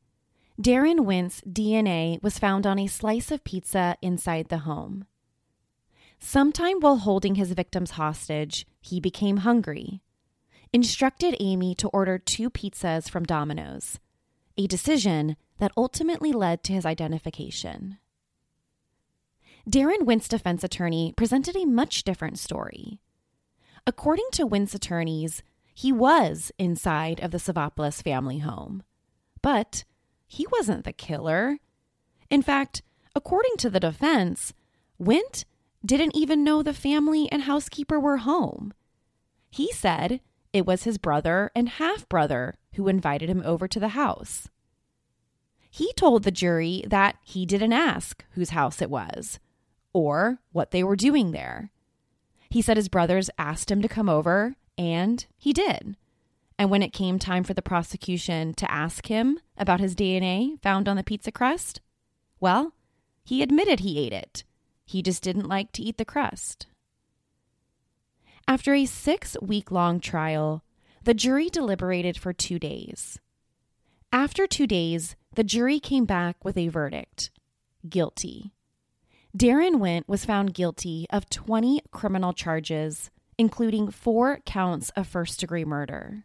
Daron 0.60 1.04
Wint's 1.04 1.40
DNA 1.42 2.22
was 2.22 2.38
found 2.38 2.66
on 2.66 2.78
a 2.78 2.86
slice 2.86 3.30
of 3.30 3.44
pizza 3.44 3.96
inside 4.02 4.48
the 4.48 4.58
home. 4.58 5.04
Sometime 6.18 6.80
while 6.80 6.98
holding 6.98 7.34
his 7.34 7.52
victims 7.52 7.92
hostage, 7.92 8.66
he 8.80 8.98
became 9.00 9.38
hungry, 9.38 10.00
instructed 10.74 11.36
Amy 11.38 11.72
to 11.76 11.88
order 11.90 12.18
two 12.18 12.50
pizzas 12.50 13.08
from 13.08 13.22
Domino's, 13.22 14.00
a 14.58 14.66
decision 14.66 15.36
that 15.58 15.70
ultimately 15.76 16.32
led 16.32 16.64
to 16.64 16.72
his 16.72 16.84
identification. 16.84 17.98
Daron 19.70 20.02
Wint's 20.02 20.26
defense 20.26 20.64
attorney 20.64 21.14
presented 21.16 21.54
a 21.56 21.64
much 21.64 22.02
different 22.02 22.40
story. 22.40 22.98
According 23.86 24.26
to 24.32 24.46
Wint's 24.46 24.74
attorneys, 24.74 25.44
he 25.72 25.92
was 25.92 26.50
inside 26.58 27.20
of 27.20 27.30
the 27.30 27.38
Savopoulos 27.38 28.02
family 28.02 28.38
home, 28.38 28.82
but 29.42 29.84
he 30.26 30.44
wasn't 30.50 30.84
the 30.84 30.92
killer. 30.92 31.58
In 32.30 32.42
fact, 32.42 32.82
according 33.14 33.56
to 33.58 33.70
the 33.70 33.80
defense, 33.80 34.52
Wint 34.98 35.44
didn't 35.86 36.16
even 36.16 36.42
know 36.42 36.64
the 36.64 36.74
family 36.74 37.30
and 37.30 37.42
housekeeper 37.42 38.00
were 38.00 38.18
home. 38.18 38.74
He 39.50 39.70
said 39.70 40.20
it 40.54 40.64
was 40.64 40.84
his 40.84 40.98
brother 40.98 41.50
and 41.54 41.68
half 41.68 42.08
brother 42.08 42.54
who 42.74 42.86
invited 42.86 43.28
him 43.28 43.42
over 43.44 43.66
to 43.66 43.80
the 43.80 43.88
house. 43.88 44.48
He 45.68 45.92
told 45.94 46.22
the 46.22 46.30
jury 46.30 46.84
that 46.86 47.16
he 47.24 47.44
didn't 47.44 47.72
ask 47.72 48.24
whose 48.30 48.50
house 48.50 48.80
it 48.80 48.88
was 48.88 49.40
or 49.92 50.38
what 50.52 50.70
they 50.70 50.84
were 50.84 50.94
doing 50.94 51.32
there. 51.32 51.72
He 52.48 52.62
said 52.62 52.76
his 52.76 52.88
brothers 52.88 53.30
asked 53.36 53.68
him 53.68 53.82
to 53.82 53.88
come 53.88 54.08
over, 54.08 54.54
and 54.78 55.26
he 55.36 55.52
did. 55.52 55.96
And 56.56 56.70
when 56.70 56.84
it 56.84 56.92
came 56.92 57.18
time 57.18 57.42
for 57.42 57.54
the 57.54 57.60
prosecution 57.60 58.54
to 58.54 58.70
ask 58.70 59.06
him 59.08 59.40
about 59.58 59.80
his 59.80 59.96
DNA 59.96 60.62
found 60.62 60.88
on 60.88 60.96
the 60.96 61.02
pizza 61.02 61.32
crust, 61.32 61.80
well, 62.38 62.74
he 63.24 63.42
admitted 63.42 63.80
he 63.80 63.98
ate 63.98 64.12
it. 64.12 64.44
He 64.84 65.02
just 65.02 65.24
didn't 65.24 65.48
like 65.48 65.72
to 65.72 65.82
eat 65.82 65.98
the 65.98 66.04
crust. 66.04 66.68
After 68.46 68.74
a 68.74 68.84
six 68.84 69.36
week 69.40 69.70
long 69.70 70.00
trial, 70.00 70.62
the 71.02 71.14
jury 71.14 71.48
deliberated 71.48 72.18
for 72.18 72.34
two 72.34 72.58
days. 72.58 73.18
After 74.12 74.46
two 74.46 74.66
days, 74.66 75.16
the 75.34 75.44
jury 75.44 75.80
came 75.80 76.04
back 76.04 76.44
with 76.44 76.56
a 76.58 76.68
verdict 76.68 77.30
guilty. 77.88 78.52
Daron 79.36 79.78
Wint 79.80 80.08
was 80.08 80.24
found 80.24 80.54
guilty 80.54 81.06
of 81.10 81.28
20 81.28 81.80
criminal 81.90 82.32
charges, 82.32 83.10
including 83.36 83.90
four 83.90 84.40
counts 84.46 84.90
of 84.90 85.06
first 85.06 85.40
degree 85.40 85.64
murder. 85.64 86.24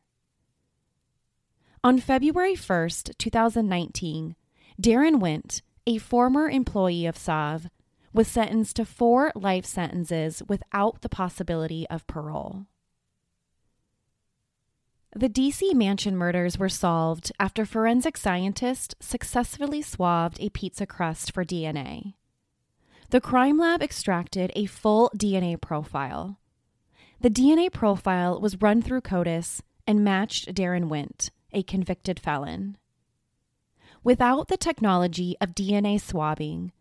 On 1.83 1.99
February 1.99 2.55
1st, 2.55 3.17
2019, 3.17 4.35
Daron 4.81 5.19
Wint, 5.19 5.61
a 5.87 5.97
former 5.97 6.49
employee 6.49 7.05
of 7.05 7.17
Sav, 7.17 7.69
was 8.13 8.27
sentenced 8.27 8.75
to 8.77 8.85
four 8.85 9.31
life 9.35 9.65
sentences 9.65 10.41
without 10.47 11.01
the 11.01 11.09
possibility 11.09 11.87
of 11.89 12.07
parole. 12.07 12.65
The 15.15 15.29
DC 15.29 15.73
Mansion 15.73 16.15
murders 16.15 16.59
were 16.59 16.69
solved 16.69 17.31
after 17.39 17.65
forensic 17.65 18.15
scientists 18.15 18.93
successfully 18.99 19.81
swabbed 19.81 20.39
a 20.39 20.49
pizza 20.49 20.85
crust 20.85 21.33
for 21.33 21.43
DNA. 21.43 22.13
The 23.09 23.19
crime 23.19 23.57
lab 23.57 23.81
extracted 23.81 24.51
a 24.55 24.67
full 24.67 25.09
DNA 25.15 25.59
profile. 25.59 26.37
The 27.21 27.31
DNA 27.31 27.71
profile 27.71 28.39
was 28.39 28.61
run 28.61 28.83
through 28.83 29.01
CODIS 29.01 29.61
and 29.87 30.03
matched 30.03 30.53
Daron 30.53 30.89
Wint, 30.89 31.31
a 31.51 31.63
convicted 31.63 32.19
felon. 32.19 32.77
Without 34.03 34.47
the 34.47 34.57
technology 34.57 35.35
of 35.41 35.55
DNA 35.55 35.99
swabbing, 35.99 36.71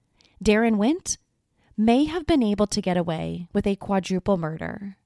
Daron 0.42 0.76
Wint 0.76 1.18
may 1.76 2.04
have 2.04 2.26
been 2.26 2.42
able 2.42 2.66
to 2.68 2.80
get 2.80 2.96
away 2.96 3.48
with 3.52 3.66
a 3.66 3.76
quadruple 3.76 4.36
murder. 4.36 4.96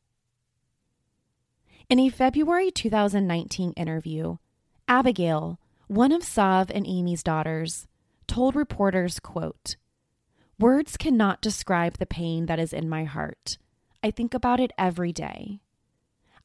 In 1.88 1.98
a 1.98 2.10
February 2.10 2.70
2019 2.70 3.72
interview, 3.72 4.36
Abigail, 4.88 5.58
one 5.86 6.12
of 6.12 6.22
Sav 6.22 6.70
and 6.70 6.86
Amy's 6.86 7.22
daughters, 7.22 7.86
told 8.26 8.54
reporters, 8.54 9.20
quote, 9.20 9.76
Words 10.58 10.96
cannot 10.96 11.42
describe 11.42 11.98
the 11.98 12.06
pain 12.06 12.46
that 12.46 12.58
is 12.58 12.72
in 12.72 12.88
my 12.88 13.04
heart. 13.04 13.58
I 14.02 14.10
think 14.10 14.34
about 14.34 14.60
it 14.60 14.72
every 14.78 15.12
day. 15.12 15.60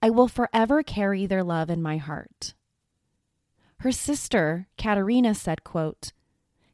I 0.01 0.09
will 0.09 0.27
forever 0.27 0.81
carry 0.81 1.25
their 1.25 1.43
love 1.43 1.69
in 1.69 1.81
my 1.81 1.97
heart. 1.97 2.53
Her 3.79 3.91
sister, 3.91 4.67
Katerina, 4.77 5.35
said, 5.35 5.63
quote, 5.63 6.13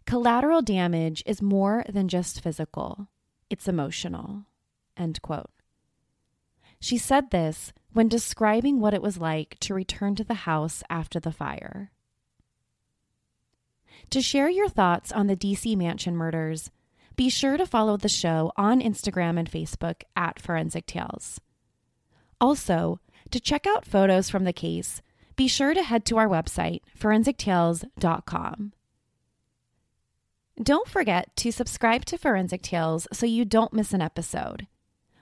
Collateral 0.06 0.62
damage 0.62 1.24
is 1.26 1.42
more 1.42 1.86
than 1.90 2.08
just 2.08 2.42
physical, 2.42 3.08
it's 3.50 3.68
emotional. 3.68 4.46
End 4.98 5.22
quote. 5.22 5.50
She 6.80 6.98
said 6.98 7.32
this 7.32 7.72
when 7.94 8.10
describing 8.10 8.80
what 8.80 8.94
it 8.94 9.02
was 9.02 9.18
like 9.18 9.58
to 9.62 9.74
return 9.74 10.16
to 10.16 10.24
the 10.24 10.34
house 10.34 10.84
after 10.90 11.20
the 11.20 11.32
fire. 11.32 11.92
To 14.10 14.22
share 14.22 14.50
your 14.50 14.68
thoughts 14.68 15.12
on 15.12 15.28
the 15.28 15.38
DC 15.38 15.78
Mansion 15.78 16.16
murders, 16.16 16.70
be 17.16 17.30
sure 17.30 17.58
to 17.58 17.66
follow 17.66 17.96
the 17.96 18.10
show 18.10 18.52
on 18.58 18.82
Instagram 18.82 19.40
and 19.40 19.50
Facebook 19.50 20.04
at 20.16 20.40
Forensic 20.40 20.86
Tales. 20.86 21.40
Also, 22.42 23.00
to 23.32 23.40
check 23.40 23.66
out 23.66 23.86
photos 23.86 24.30
from 24.30 24.44
the 24.44 24.54
case, 24.54 25.02
be 25.36 25.48
sure 25.48 25.74
to 25.74 25.84
head 25.84 26.06
to 26.06 26.18
our 26.18 26.28
website, 26.28 26.82
forensictales.com. 27.00 28.74
Don't 30.62 30.88
forget 30.88 31.36
to 31.38 31.52
subscribe 31.52 32.06
to 32.06 32.18
Forensic 32.18 32.62
Tales 32.62 33.08
so 33.12 33.26
you 33.26 33.44
don't 33.44 33.74
miss 33.74 33.92
an 33.92 34.02
episode. 34.02 34.68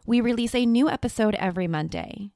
We 0.06 0.20
release 0.20 0.54
a 0.54 0.66
new 0.66 0.90
episode 0.90 1.36
every 1.36 1.70
Monday. 1.70 2.32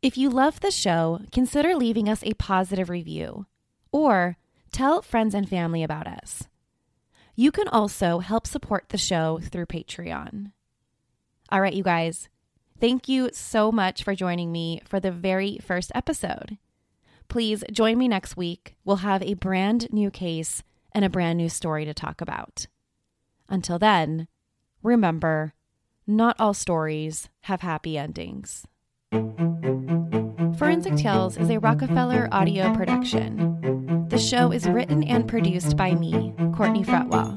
If 0.00 0.16
you 0.16 0.30
love 0.30 0.60
the 0.60 0.70
show, 0.70 1.20
consider 1.32 1.74
leaving 1.74 2.08
us 2.08 2.22
a 2.22 2.34
positive 2.34 2.88
review 2.88 3.46
or 3.90 4.36
tell 4.70 5.02
friends 5.02 5.34
and 5.34 5.48
family 5.48 5.82
about 5.82 6.06
us. 6.06 6.44
You 7.34 7.50
can 7.50 7.66
also 7.66 8.20
help 8.20 8.46
support 8.46 8.90
the 8.90 8.98
show 8.98 9.40
through 9.42 9.66
Patreon. 9.66 10.52
All 11.50 11.60
right, 11.60 11.74
you 11.74 11.82
guys, 11.82 12.28
thank 12.80 13.08
you 13.08 13.30
so 13.32 13.72
much 13.72 14.04
for 14.04 14.14
joining 14.14 14.52
me 14.52 14.80
for 14.84 15.00
the 15.00 15.10
very 15.10 15.58
first 15.58 15.90
episode. 15.96 16.58
Please 17.26 17.64
join 17.72 17.98
me 17.98 18.06
next 18.06 18.36
week. 18.36 18.76
We'll 18.84 18.96
have 18.96 19.22
a 19.22 19.34
brand 19.34 19.92
new 19.92 20.12
case 20.12 20.62
and 20.92 21.04
a 21.04 21.10
brand 21.10 21.38
new 21.38 21.48
story 21.48 21.84
to 21.84 21.94
talk 21.94 22.20
about. 22.20 22.66
Until 23.48 23.78
then, 23.78 24.28
remember 24.82 25.54
not 26.06 26.36
all 26.38 26.54
stories 26.54 27.28
have 27.42 27.60
happy 27.60 27.98
endings. 27.98 28.66
Forensic 30.58 30.96
Tales 30.96 31.36
is 31.36 31.50
a 31.50 31.58
Rockefeller 31.58 32.28
audio 32.32 32.74
production. 32.74 34.06
The 34.08 34.18
show 34.18 34.50
is 34.52 34.68
written 34.68 35.04
and 35.04 35.28
produced 35.28 35.76
by 35.76 35.94
me, 35.94 36.34
Courtney 36.54 36.82
Fretwell. 36.82 37.36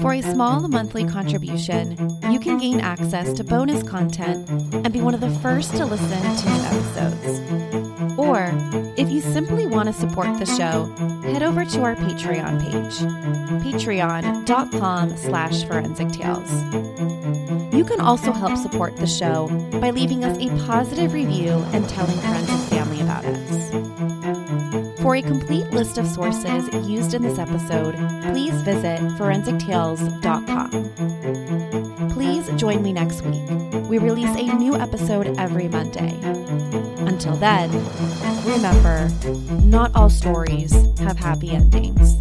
For 0.00 0.14
a 0.14 0.22
small 0.22 0.66
monthly 0.68 1.04
contribution, 1.04 1.96
you 2.30 2.40
can 2.40 2.58
gain 2.58 2.80
access 2.80 3.32
to 3.34 3.44
bonus 3.44 3.82
content 3.82 4.48
and 4.72 4.92
be 4.92 5.00
one 5.00 5.14
of 5.14 5.20
the 5.20 5.30
first 5.40 5.76
to 5.76 5.84
listen 5.84 6.20
to 6.36 6.48
new 6.48 6.62
episodes. 6.64 7.87
Or, 8.18 8.50
if 8.96 9.10
you 9.10 9.20
simply 9.20 9.66
want 9.66 9.86
to 9.86 9.92
support 9.92 10.40
the 10.40 10.44
show, 10.44 10.86
head 11.22 11.44
over 11.44 11.64
to 11.64 11.82
our 11.82 11.94
Patreon 11.94 12.60
page, 12.60 12.98
patreon.com 13.62 15.16
slash 15.16 15.62
forensic 15.64 16.10
tales. 16.10 16.50
You 17.72 17.84
can 17.84 18.00
also 18.00 18.32
help 18.32 18.58
support 18.58 18.96
the 18.96 19.06
show 19.06 19.46
by 19.80 19.90
leaving 19.90 20.24
us 20.24 20.36
a 20.38 20.48
positive 20.66 21.12
review 21.12 21.64
and 21.72 21.88
telling 21.88 22.18
friends 22.18 22.50
and 22.50 22.60
family 22.64 23.00
about 23.00 23.24
us. 23.24 23.70
For 25.00 25.14
a 25.14 25.22
complete 25.22 25.70
list 25.70 25.96
of 25.96 26.08
sources 26.08 26.68
used 26.88 27.14
in 27.14 27.22
this 27.22 27.38
episode, 27.38 27.94
please 28.32 28.60
visit 28.62 28.98
forensictales.com. 29.16 32.10
Please 32.10 32.48
join 32.56 32.82
me 32.82 32.92
next 32.92 33.22
week. 33.22 33.48
We 33.88 33.98
release 33.98 34.34
a 34.36 34.52
new 34.56 34.74
episode 34.74 35.38
every 35.38 35.68
Monday. 35.68 36.18
Until 37.18 37.34
then, 37.34 37.68
remember, 38.44 39.08
not 39.64 39.90
all 39.96 40.08
stories 40.08 40.72
have 41.00 41.18
happy 41.18 41.50
endings. 41.50 42.16